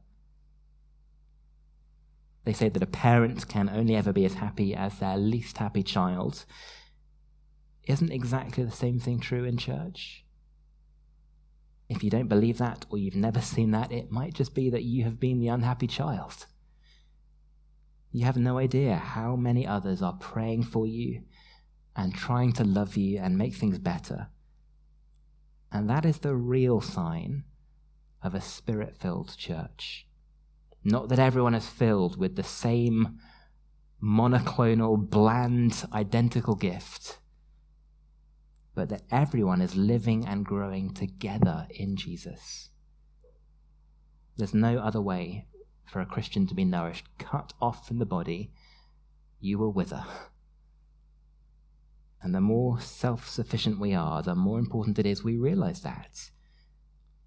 They 2.43 2.53
say 2.53 2.69
that 2.69 2.83
a 2.83 2.87
parent 2.87 3.47
can 3.47 3.69
only 3.69 3.95
ever 3.95 4.11
be 4.11 4.25
as 4.25 4.35
happy 4.35 4.75
as 4.75 4.99
their 4.99 5.17
least 5.17 5.57
happy 5.57 5.83
child. 5.83 6.45
Isn't 7.83 8.11
exactly 8.11 8.63
the 8.63 8.71
same 8.71 8.99
thing 8.99 9.19
true 9.19 9.43
in 9.43 9.57
church? 9.57 10.25
If 11.91 12.05
you 12.05 12.09
don't 12.09 12.29
believe 12.29 12.57
that 12.59 12.85
or 12.89 12.97
you've 12.97 13.17
never 13.17 13.41
seen 13.53 13.71
that, 13.71 13.91
it 13.91 14.11
might 14.11 14.33
just 14.33 14.55
be 14.55 14.69
that 14.69 14.83
you 14.83 15.03
have 15.03 15.19
been 15.19 15.39
the 15.39 15.49
unhappy 15.49 15.87
child. 15.87 16.45
You 18.13 18.23
have 18.25 18.37
no 18.37 18.57
idea 18.57 18.95
how 18.95 19.35
many 19.35 19.67
others 19.67 20.01
are 20.01 20.13
praying 20.13 20.63
for 20.63 20.87
you 20.87 21.23
and 21.93 22.15
trying 22.15 22.53
to 22.53 22.63
love 22.63 22.95
you 22.95 23.19
and 23.19 23.37
make 23.37 23.55
things 23.55 23.77
better. 23.77 24.29
And 25.69 25.89
that 25.89 26.05
is 26.05 26.19
the 26.19 26.35
real 26.35 26.79
sign 26.79 27.43
of 28.23 28.33
a 28.33 28.41
spirit 28.41 28.95
filled 28.97 29.35
church. 29.37 30.07
Not 30.85 31.09
that 31.09 31.19
everyone 31.19 31.55
is 31.55 31.67
filled 31.67 32.17
with 32.17 32.37
the 32.37 32.43
same 32.43 33.19
monoclonal, 34.01 35.09
bland, 35.09 35.83
identical 35.93 36.55
gift, 36.55 37.17
but 38.81 38.89
that 38.89 39.03
everyone 39.11 39.61
is 39.61 39.75
living 39.75 40.25
and 40.25 40.43
growing 40.43 40.91
together 40.91 41.67
in 41.69 41.95
Jesus. 41.95 42.71
There's 44.37 44.55
no 44.55 44.79
other 44.79 44.99
way 44.99 45.45
for 45.85 46.01
a 46.01 46.05
Christian 46.07 46.47
to 46.47 46.55
be 46.55 46.65
nourished. 46.65 47.05
Cut 47.19 47.53
off 47.61 47.87
from 47.87 47.99
the 47.99 48.07
body, 48.07 48.51
you 49.39 49.59
will 49.59 49.71
wither. 49.71 50.03
And 52.23 52.33
the 52.33 52.41
more 52.41 52.79
self 52.81 53.29
sufficient 53.29 53.79
we 53.79 53.93
are, 53.93 54.23
the 54.23 54.33
more 54.33 54.57
important 54.57 54.97
it 54.97 55.05
is 55.05 55.23
we 55.23 55.37
realize 55.37 55.81
that. 55.81 56.31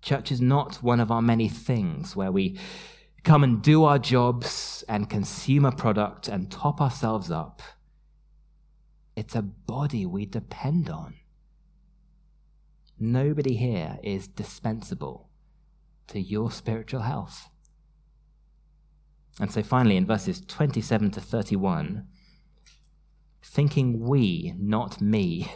Church 0.02 0.32
is 0.32 0.40
not 0.40 0.82
one 0.82 0.98
of 0.98 1.12
our 1.12 1.22
many 1.22 1.48
things 1.48 2.16
where 2.16 2.32
we 2.32 2.58
come 3.22 3.44
and 3.44 3.62
do 3.62 3.84
our 3.84 4.00
jobs 4.00 4.82
and 4.88 5.08
consume 5.08 5.64
a 5.64 5.70
product 5.70 6.26
and 6.26 6.50
top 6.50 6.80
ourselves 6.80 7.30
up. 7.30 7.62
It's 9.14 9.36
a 9.36 9.42
body 9.42 10.04
we 10.04 10.26
depend 10.26 10.90
on. 10.90 11.14
Nobody 12.98 13.56
here 13.56 13.98
is 14.02 14.26
dispensable 14.26 15.28
to 16.08 16.20
your 16.20 16.50
spiritual 16.50 17.02
health. 17.02 17.48
And 19.40 19.50
so 19.50 19.62
finally, 19.62 19.96
in 19.96 20.06
verses 20.06 20.40
27 20.40 21.10
to 21.12 21.20
31, 21.20 22.06
thinking 23.42 24.00
we, 24.00 24.54
not 24.58 25.00
me, 25.00 25.50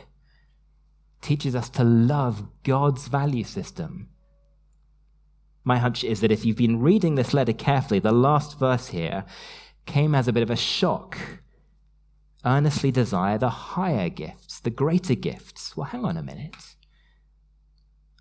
teaches 1.20 1.55
us 1.55 1.68
to 1.70 1.85
love 1.85 2.48
God's 2.64 3.09
value 3.09 3.44
system 3.44 4.09
my 5.68 5.77
hunch 5.77 6.03
is 6.03 6.22
that 6.22 6.33
if 6.33 6.46
you've 6.46 6.57
been 6.57 6.81
reading 6.81 7.14
this 7.14 7.35
letter 7.35 7.53
carefully, 7.53 7.98
the 7.98 8.11
last 8.11 8.59
verse 8.59 8.88
here 8.88 9.27
came 9.85 10.14
as 10.14 10.27
a 10.27 10.33
bit 10.33 10.42
of 10.42 10.48
a 10.51 10.57
shock. 10.57 11.18
Earnestly 12.42 12.90
desire 12.90 13.37
the 13.37 13.51
higher 13.51 14.09
gifts, 14.09 14.61
the 14.61 14.70
greater 14.70 15.14
gifts. 15.14 15.77
Well, 15.77 15.88
hang 15.88 16.07
on 16.07 16.16
a 16.16 16.22
minute. 16.22 16.57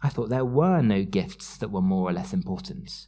I 0.01 0.09
thought 0.09 0.29
there 0.29 0.45
were 0.45 0.81
no 0.81 1.03
gifts 1.03 1.57
that 1.57 1.71
were 1.71 1.81
more 1.81 2.09
or 2.09 2.13
less 2.13 2.33
important. 2.33 3.07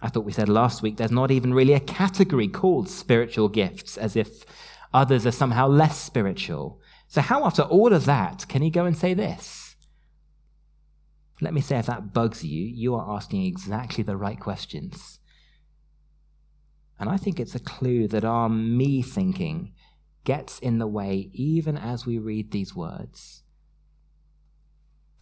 I 0.00 0.08
thought 0.08 0.24
we 0.24 0.32
said 0.32 0.48
last 0.48 0.82
week 0.82 0.96
there's 0.96 1.12
not 1.12 1.30
even 1.30 1.54
really 1.54 1.72
a 1.72 1.80
category 1.80 2.48
called 2.48 2.88
spiritual 2.88 3.48
gifts, 3.48 3.96
as 3.96 4.16
if 4.16 4.44
others 4.92 5.24
are 5.26 5.32
somehow 5.32 5.68
less 5.68 5.98
spiritual. 5.98 6.80
So, 7.08 7.20
how, 7.20 7.44
after 7.46 7.62
all 7.62 7.92
of 7.92 8.04
that, 8.06 8.46
can 8.48 8.62
he 8.62 8.70
go 8.70 8.84
and 8.84 8.96
say 8.96 9.14
this? 9.14 9.76
Let 11.40 11.54
me 11.54 11.60
say, 11.60 11.78
if 11.78 11.86
that 11.86 12.12
bugs 12.12 12.44
you, 12.44 12.64
you 12.64 12.94
are 12.94 13.16
asking 13.16 13.44
exactly 13.44 14.04
the 14.04 14.16
right 14.16 14.38
questions. 14.38 15.18
And 16.98 17.10
I 17.10 17.16
think 17.16 17.40
it's 17.40 17.54
a 17.54 17.60
clue 17.60 18.06
that 18.08 18.24
our 18.24 18.48
me 18.48 19.02
thinking 19.02 19.72
gets 20.24 20.60
in 20.60 20.78
the 20.78 20.86
way 20.86 21.30
even 21.32 21.76
as 21.76 22.06
we 22.06 22.18
read 22.18 22.52
these 22.52 22.76
words. 22.76 23.41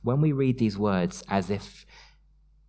When 0.02 0.20
we 0.20 0.32
read 0.32 0.58
these 0.58 0.78
words 0.78 1.22
as 1.28 1.50
if 1.50 1.84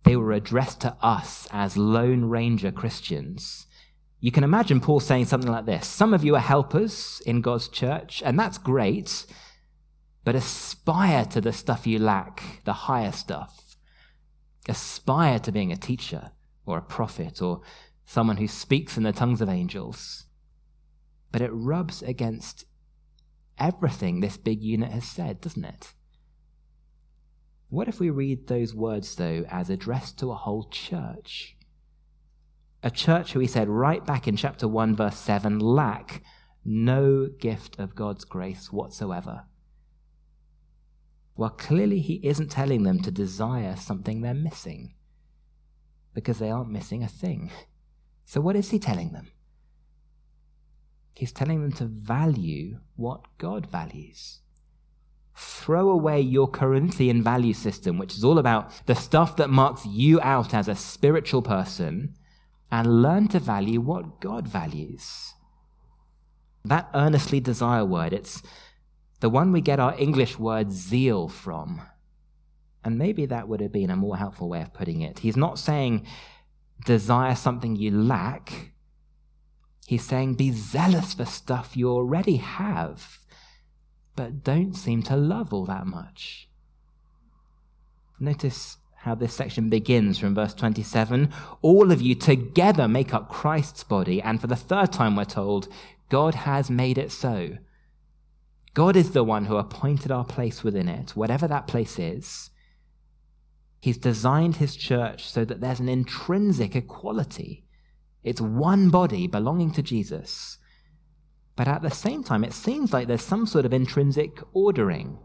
they 0.04 0.16
were 0.16 0.32
addressed 0.32 0.80
to 0.82 0.96
us 1.00 1.48
as 1.52 1.76
Lone 1.76 2.26
Ranger 2.26 2.72
Christians, 2.72 3.66
you 4.20 4.30
can 4.30 4.44
imagine 4.44 4.80
Paul 4.80 5.00
saying 5.00 5.26
something 5.26 5.50
like 5.50 5.66
this 5.66 5.86
Some 5.86 6.14
of 6.14 6.24
you 6.24 6.34
are 6.36 6.40
helpers 6.40 7.22
in 7.26 7.40
God's 7.40 7.68
church, 7.68 8.22
and 8.24 8.38
that's 8.38 8.58
great 8.58 9.26
but 10.24 10.34
aspire 10.34 11.24
to 11.26 11.40
the 11.40 11.52
stuff 11.52 11.86
you 11.86 11.98
lack, 11.98 12.62
the 12.64 12.72
higher 12.72 13.12
stuff. 13.12 13.76
Aspire 14.68 15.38
to 15.40 15.52
being 15.52 15.72
a 15.72 15.76
teacher 15.76 16.30
or 16.64 16.78
a 16.78 16.82
prophet 16.82 17.42
or 17.42 17.62
someone 18.04 18.36
who 18.36 18.46
speaks 18.46 18.96
in 18.96 19.02
the 19.02 19.12
tongues 19.12 19.40
of 19.40 19.48
angels. 19.48 20.26
But 21.32 21.42
it 21.42 21.50
rubs 21.52 22.02
against 22.02 22.64
everything 23.58 24.20
this 24.20 24.36
big 24.36 24.62
unit 24.62 24.92
has 24.92 25.04
said, 25.04 25.40
doesn't 25.40 25.64
it? 25.64 25.92
What 27.72 27.88
if 27.88 27.98
we 27.98 28.10
read 28.10 28.48
those 28.48 28.74
words, 28.74 29.14
though, 29.14 29.46
as 29.48 29.70
addressed 29.70 30.18
to 30.18 30.30
a 30.30 30.34
whole 30.34 30.64
church? 30.64 31.56
A 32.82 32.90
church 32.90 33.32
who 33.32 33.40
he 33.40 33.46
said 33.46 33.66
right 33.66 34.04
back 34.04 34.28
in 34.28 34.36
chapter 34.36 34.68
1, 34.68 34.94
verse 34.94 35.16
7 35.16 35.58
lack 35.58 36.22
no 36.66 37.30
gift 37.40 37.78
of 37.78 37.94
God's 37.94 38.26
grace 38.26 38.70
whatsoever. 38.70 39.44
Well, 41.34 41.48
clearly 41.48 42.00
he 42.00 42.20
isn't 42.22 42.50
telling 42.50 42.82
them 42.82 43.00
to 43.00 43.10
desire 43.10 43.74
something 43.76 44.20
they're 44.20 44.34
missing 44.34 44.92
because 46.12 46.40
they 46.40 46.50
aren't 46.50 46.70
missing 46.70 47.02
a 47.02 47.08
thing. 47.08 47.50
So, 48.26 48.42
what 48.42 48.54
is 48.54 48.68
he 48.68 48.78
telling 48.78 49.12
them? 49.12 49.30
He's 51.14 51.32
telling 51.32 51.62
them 51.62 51.72
to 51.72 51.86
value 51.86 52.80
what 52.96 53.38
God 53.38 53.64
values. 53.64 54.41
Throw 55.34 55.90
away 55.90 56.20
your 56.20 56.48
Corinthian 56.48 57.22
value 57.22 57.54
system, 57.54 57.98
which 57.98 58.14
is 58.14 58.24
all 58.24 58.38
about 58.38 58.86
the 58.86 58.94
stuff 58.94 59.36
that 59.36 59.50
marks 59.50 59.86
you 59.86 60.20
out 60.20 60.52
as 60.52 60.68
a 60.68 60.74
spiritual 60.74 61.42
person, 61.42 62.14
and 62.70 63.02
learn 63.02 63.28
to 63.28 63.38
value 63.38 63.80
what 63.80 64.20
God 64.20 64.46
values. 64.48 65.34
That 66.64 66.88
earnestly 66.94 67.40
desire 67.40 67.84
word, 67.84 68.12
it's 68.12 68.42
the 69.20 69.30
one 69.30 69.52
we 69.52 69.60
get 69.60 69.80
our 69.80 69.98
English 69.98 70.38
word 70.38 70.70
zeal 70.70 71.28
from. 71.28 71.82
And 72.84 72.98
maybe 72.98 73.26
that 73.26 73.48
would 73.48 73.60
have 73.60 73.72
been 73.72 73.90
a 73.90 73.96
more 73.96 74.16
helpful 74.16 74.48
way 74.48 74.62
of 74.62 74.74
putting 74.74 75.00
it. 75.00 75.20
He's 75.20 75.36
not 75.36 75.58
saying 75.58 76.06
desire 76.84 77.34
something 77.34 77.76
you 77.76 77.90
lack. 77.90 78.72
He's 79.86 80.04
saying 80.04 80.34
be 80.34 80.50
zealous 80.52 81.14
for 81.14 81.24
stuff 81.24 81.76
you 81.76 81.88
already 81.90 82.36
have, 82.36 83.18
but 84.14 84.44
don't 84.44 84.74
seem 84.74 85.02
to 85.04 85.16
love 85.16 85.52
all 85.52 85.64
that 85.66 85.86
much. 85.86 86.48
Notice 88.20 88.76
how 88.98 89.14
this 89.16 89.34
section 89.34 89.68
begins 89.68 90.18
from 90.18 90.34
verse 90.34 90.54
27. 90.54 91.32
All 91.60 91.90
of 91.90 92.00
you 92.00 92.14
together 92.14 92.86
make 92.86 93.12
up 93.12 93.28
Christ's 93.28 93.82
body, 93.82 94.22
and 94.22 94.40
for 94.40 94.46
the 94.46 94.56
third 94.56 94.92
time 94.92 95.16
we're 95.16 95.24
told, 95.24 95.68
God 96.08 96.34
has 96.34 96.70
made 96.70 96.98
it 96.98 97.10
so. 97.10 97.58
God 98.74 98.96
is 98.96 99.10
the 99.10 99.24
one 99.24 99.46
who 99.46 99.56
appointed 99.56 100.10
our 100.10 100.24
place 100.24 100.62
within 100.62 100.88
it, 100.88 101.10
whatever 101.16 101.48
that 101.48 101.66
place 101.66 101.98
is. 101.98 102.50
He's 103.80 103.98
designed 103.98 104.56
his 104.56 104.76
church 104.76 105.28
so 105.28 105.44
that 105.44 105.60
there's 105.60 105.80
an 105.80 105.88
intrinsic 105.88 106.76
equality. 106.76 107.64
It's 108.22 108.40
one 108.40 108.88
body 108.90 109.26
belonging 109.26 109.72
to 109.72 109.82
Jesus. 109.82 110.58
But 111.56 111.68
at 111.68 111.82
the 111.82 111.90
same 111.90 112.24
time, 112.24 112.44
it 112.44 112.52
seems 112.52 112.92
like 112.92 113.08
there's 113.08 113.22
some 113.22 113.46
sort 113.46 113.64
of 113.64 113.72
intrinsic 113.72 114.40
ordering. 114.52 115.18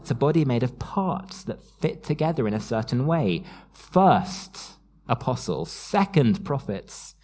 It's 0.00 0.10
a 0.10 0.14
body 0.14 0.44
made 0.44 0.62
of 0.62 0.78
parts 0.78 1.44
that 1.44 1.62
fit 1.80 2.02
together 2.02 2.46
in 2.46 2.54
a 2.54 2.60
certain 2.60 3.06
way. 3.06 3.44
First, 3.72 4.74
apostles. 5.08 5.70
Second, 5.70 6.44
prophets. 6.44 7.14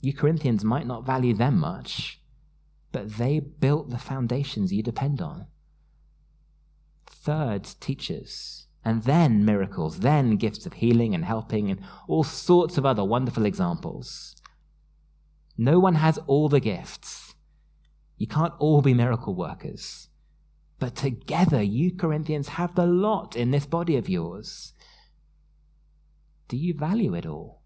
You 0.00 0.14
Corinthians 0.14 0.64
might 0.64 0.86
not 0.86 1.04
value 1.04 1.34
them 1.34 1.58
much 1.58 2.20
but 2.92 3.16
they 3.16 3.40
built 3.40 3.90
the 3.90 3.98
foundations 3.98 4.72
you 4.72 4.82
depend 4.82 5.20
on. 5.20 5.46
Third, 7.06 7.64
teachers, 7.80 8.66
and 8.84 9.02
then 9.04 9.44
miracles, 9.44 10.00
then 10.00 10.36
gifts 10.36 10.66
of 10.66 10.74
healing 10.74 11.14
and 11.14 11.24
helping, 11.24 11.70
and 11.70 11.80
all 12.08 12.24
sorts 12.24 12.78
of 12.78 12.86
other 12.86 13.04
wonderful 13.04 13.44
examples. 13.44 14.36
No 15.62 15.78
one 15.78 15.96
has 15.96 16.16
all 16.26 16.48
the 16.48 16.58
gifts. 16.58 17.34
You 18.16 18.26
can't 18.26 18.54
all 18.58 18.80
be 18.80 18.94
miracle 18.94 19.34
workers. 19.34 20.08
But 20.78 20.96
together, 20.96 21.62
you 21.62 21.92
Corinthians 21.94 22.48
have 22.48 22.74
the 22.74 22.86
lot 22.86 23.36
in 23.36 23.50
this 23.50 23.66
body 23.66 23.98
of 23.98 24.08
yours. 24.08 24.72
Do 26.48 26.56
you 26.56 26.72
value 26.72 27.14
it 27.14 27.26
all? 27.26 27.60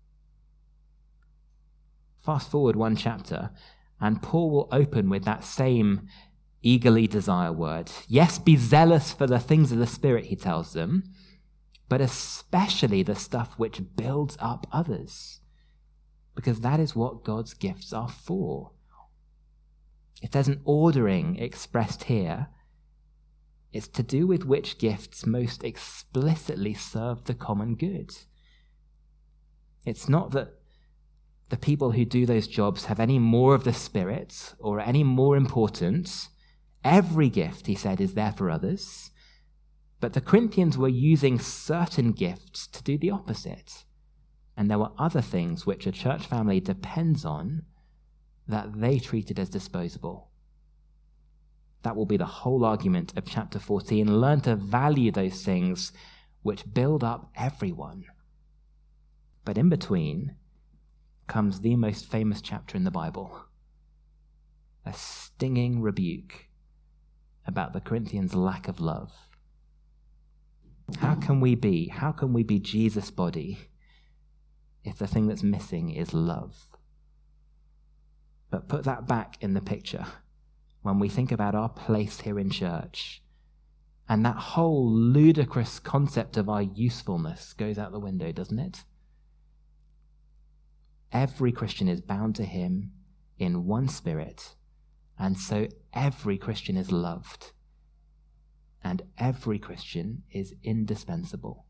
Fast 2.20 2.50
forward 2.50 2.74
one 2.74 2.96
chapter, 2.96 3.50
and 4.00 4.20
Paul 4.20 4.50
will 4.50 4.68
open 4.72 5.08
with 5.08 5.24
that 5.26 5.44
same 5.44 6.08
eagerly 6.62 7.06
desire 7.06 7.52
word. 7.52 7.92
Yes, 8.08 8.40
be 8.40 8.56
zealous 8.56 9.12
for 9.12 9.28
the 9.28 9.38
things 9.38 9.70
of 9.70 9.78
the 9.78 9.86
Spirit, 9.86 10.24
he 10.24 10.34
tells 10.34 10.72
them, 10.72 11.04
but 11.88 12.00
especially 12.00 13.04
the 13.04 13.14
stuff 13.14 13.54
which 13.56 13.94
builds 13.94 14.36
up 14.40 14.66
others, 14.72 15.38
because 16.34 16.60
that 16.60 16.80
is 16.80 16.96
what 16.96 17.24
God's 17.24 17.54
gifts 17.54 17.92
are 17.92 18.08
for. 18.08 18.72
If 20.22 20.30
there's 20.30 20.48
an 20.48 20.62
ordering 20.64 21.36
expressed 21.36 22.04
here, 22.04 22.48
it's 23.72 23.88
to 23.88 24.02
do 24.02 24.26
with 24.26 24.44
which 24.44 24.78
gifts 24.78 25.26
most 25.26 25.64
explicitly 25.64 26.74
serve 26.74 27.24
the 27.24 27.34
common 27.34 27.74
good. 27.74 28.12
It's 29.84 30.08
not 30.08 30.30
that 30.30 30.54
the 31.50 31.56
people 31.56 31.92
who 31.92 32.04
do 32.04 32.24
those 32.24 32.46
jobs 32.46 32.86
have 32.86 32.98
any 32.98 33.18
more 33.18 33.54
of 33.54 33.64
the 33.64 33.72
Spirit 33.72 34.54
or 34.58 34.80
any 34.80 35.04
more 35.04 35.36
important. 35.36 36.28
Every 36.82 37.28
gift, 37.28 37.66
he 37.66 37.74
said, 37.74 38.00
is 38.00 38.14
there 38.14 38.32
for 38.32 38.50
others. 38.50 39.10
But 40.00 40.12
the 40.12 40.20
Corinthians 40.20 40.78
were 40.78 40.88
using 40.88 41.38
certain 41.38 42.12
gifts 42.12 42.66
to 42.68 42.82
do 42.82 42.96
the 42.96 43.10
opposite. 43.10 43.84
And 44.56 44.70
there 44.70 44.78
were 44.78 44.92
other 44.98 45.20
things 45.20 45.66
which 45.66 45.86
a 45.86 45.92
church 45.92 46.26
family 46.26 46.60
depends 46.60 47.24
on 47.24 47.64
that 48.46 48.80
they 48.80 48.98
treated 48.98 49.38
as 49.38 49.48
disposable. 49.48 50.30
That 51.82 51.96
will 51.96 52.06
be 52.06 52.16
the 52.16 52.24
whole 52.24 52.64
argument 52.64 53.12
of 53.16 53.26
chapter 53.26 53.58
14. 53.58 54.20
Learn 54.20 54.40
to 54.42 54.56
value 54.56 55.10
those 55.10 55.42
things 55.42 55.92
which 56.42 56.72
build 56.72 57.02
up 57.02 57.30
everyone. 57.36 58.04
But 59.44 59.58
in 59.58 59.68
between 59.68 60.36
comes 61.26 61.60
the 61.60 61.76
most 61.76 62.10
famous 62.10 62.40
chapter 62.40 62.76
in 62.76 62.84
the 62.84 62.90
Bible 62.90 63.46
a 64.86 64.92
stinging 64.92 65.80
rebuke 65.80 66.48
about 67.46 67.72
the 67.72 67.80
Corinthians' 67.80 68.34
lack 68.34 68.68
of 68.68 68.80
love. 68.80 69.12
How 70.98 71.14
can 71.14 71.40
we 71.40 71.54
be, 71.54 71.88
how 71.88 72.12
can 72.12 72.34
we 72.34 72.42
be 72.42 72.58
Jesus' 72.58 73.10
body 73.10 73.58
if 74.84 74.98
the 74.98 75.06
thing 75.06 75.26
that's 75.26 75.42
missing 75.42 75.90
is 75.90 76.14
love? 76.14 76.68
But 78.50 78.68
put 78.68 78.84
that 78.84 79.06
back 79.06 79.36
in 79.40 79.54
the 79.54 79.60
picture 79.60 80.06
when 80.82 80.98
we 80.98 81.08
think 81.08 81.32
about 81.32 81.54
our 81.54 81.68
place 81.68 82.20
here 82.20 82.38
in 82.38 82.50
church. 82.50 83.22
And 84.08 84.24
that 84.24 84.36
whole 84.36 84.88
ludicrous 84.88 85.78
concept 85.78 86.36
of 86.36 86.48
our 86.48 86.62
usefulness 86.62 87.54
goes 87.54 87.78
out 87.78 87.90
the 87.90 87.98
window, 87.98 88.32
doesn't 88.32 88.58
it? 88.58 88.84
Every 91.10 91.52
Christian 91.52 91.88
is 91.88 92.00
bound 92.00 92.34
to 92.36 92.44
him 92.44 92.92
in 93.38 93.66
one 93.66 93.88
spirit, 93.88 94.56
and 95.18 95.38
so 95.38 95.68
every 95.92 96.36
Christian 96.36 96.76
is 96.76 96.92
loved, 96.92 97.52
and 98.82 99.02
every 99.16 99.58
Christian 99.58 100.24
is 100.30 100.54
indispensable. 100.62 101.66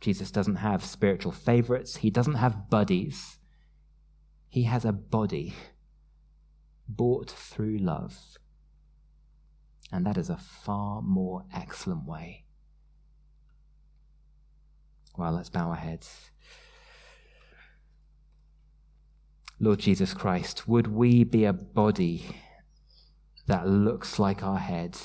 Jesus 0.00 0.30
doesn't 0.30 0.56
have 0.56 0.84
spiritual 0.84 1.32
favorites, 1.32 1.96
he 1.96 2.10
doesn't 2.10 2.34
have 2.34 2.70
buddies, 2.70 3.38
he 4.48 4.62
has 4.64 4.84
a 4.84 4.92
body 4.92 5.54
bought 6.88 7.30
through 7.30 7.78
love. 7.78 8.16
And 9.92 10.06
that 10.06 10.16
is 10.16 10.30
a 10.30 10.36
far 10.36 11.02
more 11.02 11.44
excellent 11.52 12.06
way. 12.06 12.44
Well, 15.16 15.32
let's 15.32 15.50
bow 15.50 15.68
our 15.68 15.76
heads. 15.76 16.30
Lord 19.58 19.80
Jesus 19.80 20.14
Christ, 20.14 20.66
would 20.66 20.86
we 20.86 21.22
be 21.24 21.44
a 21.44 21.52
body 21.52 22.24
that 23.46 23.68
looks 23.68 24.18
like 24.18 24.42
our 24.42 24.58
head, 24.58 24.96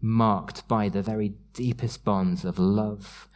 marked 0.00 0.68
by 0.68 0.88
the 0.88 1.02
very 1.02 1.34
deepest 1.52 2.04
bonds 2.04 2.44
of 2.44 2.58
love 2.58 3.28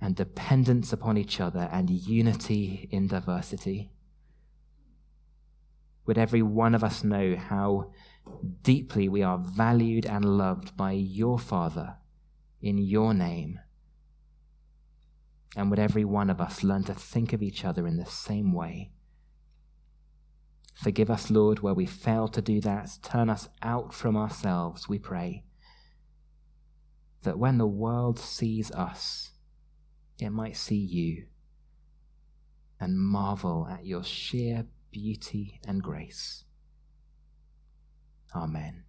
and 0.00 0.14
dependence 0.14 0.92
upon 0.92 1.16
each 1.16 1.40
other 1.40 1.68
and 1.72 1.90
unity 1.90 2.88
in 2.90 3.08
diversity? 3.08 3.90
Would 6.06 6.18
every 6.18 6.42
one 6.42 6.74
of 6.74 6.84
us 6.84 7.02
know 7.02 7.36
how 7.36 7.90
deeply 8.62 9.08
we 9.08 9.22
are 9.22 9.38
valued 9.38 10.06
and 10.06 10.24
loved 10.24 10.76
by 10.76 10.92
your 10.92 11.38
Father 11.38 11.96
in 12.60 12.78
your 12.78 13.12
name? 13.12 13.60
And 15.56 15.70
would 15.70 15.78
every 15.78 16.04
one 16.04 16.30
of 16.30 16.40
us 16.40 16.62
learn 16.62 16.84
to 16.84 16.94
think 16.94 17.32
of 17.32 17.42
each 17.42 17.64
other 17.64 17.86
in 17.86 17.96
the 17.96 18.06
same 18.06 18.52
way? 18.52 18.92
Forgive 20.74 21.10
us, 21.10 21.30
Lord, 21.30 21.60
where 21.60 21.74
we 21.74 21.86
fail 21.86 22.28
to 22.28 22.42
do 22.42 22.60
that. 22.60 22.98
Turn 23.02 23.30
us 23.30 23.48
out 23.62 23.94
from 23.94 24.16
ourselves, 24.16 24.88
we 24.88 24.98
pray. 24.98 25.45
That 27.26 27.40
when 27.40 27.58
the 27.58 27.66
world 27.66 28.20
sees 28.20 28.70
us, 28.70 29.32
it 30.20 30.30
might 30.30 30.56
see 30.56 30.76
you 30.76 31.24
and 32.78 32.96
marvel 32.96 33.66
at 33.68 33.84
your 33.84 34.04
sheer 34.04 34.66
beauty 34.92 35.60
and 35.66 35.82
grace. 35.82 36.44
Amen. 38.32 38.85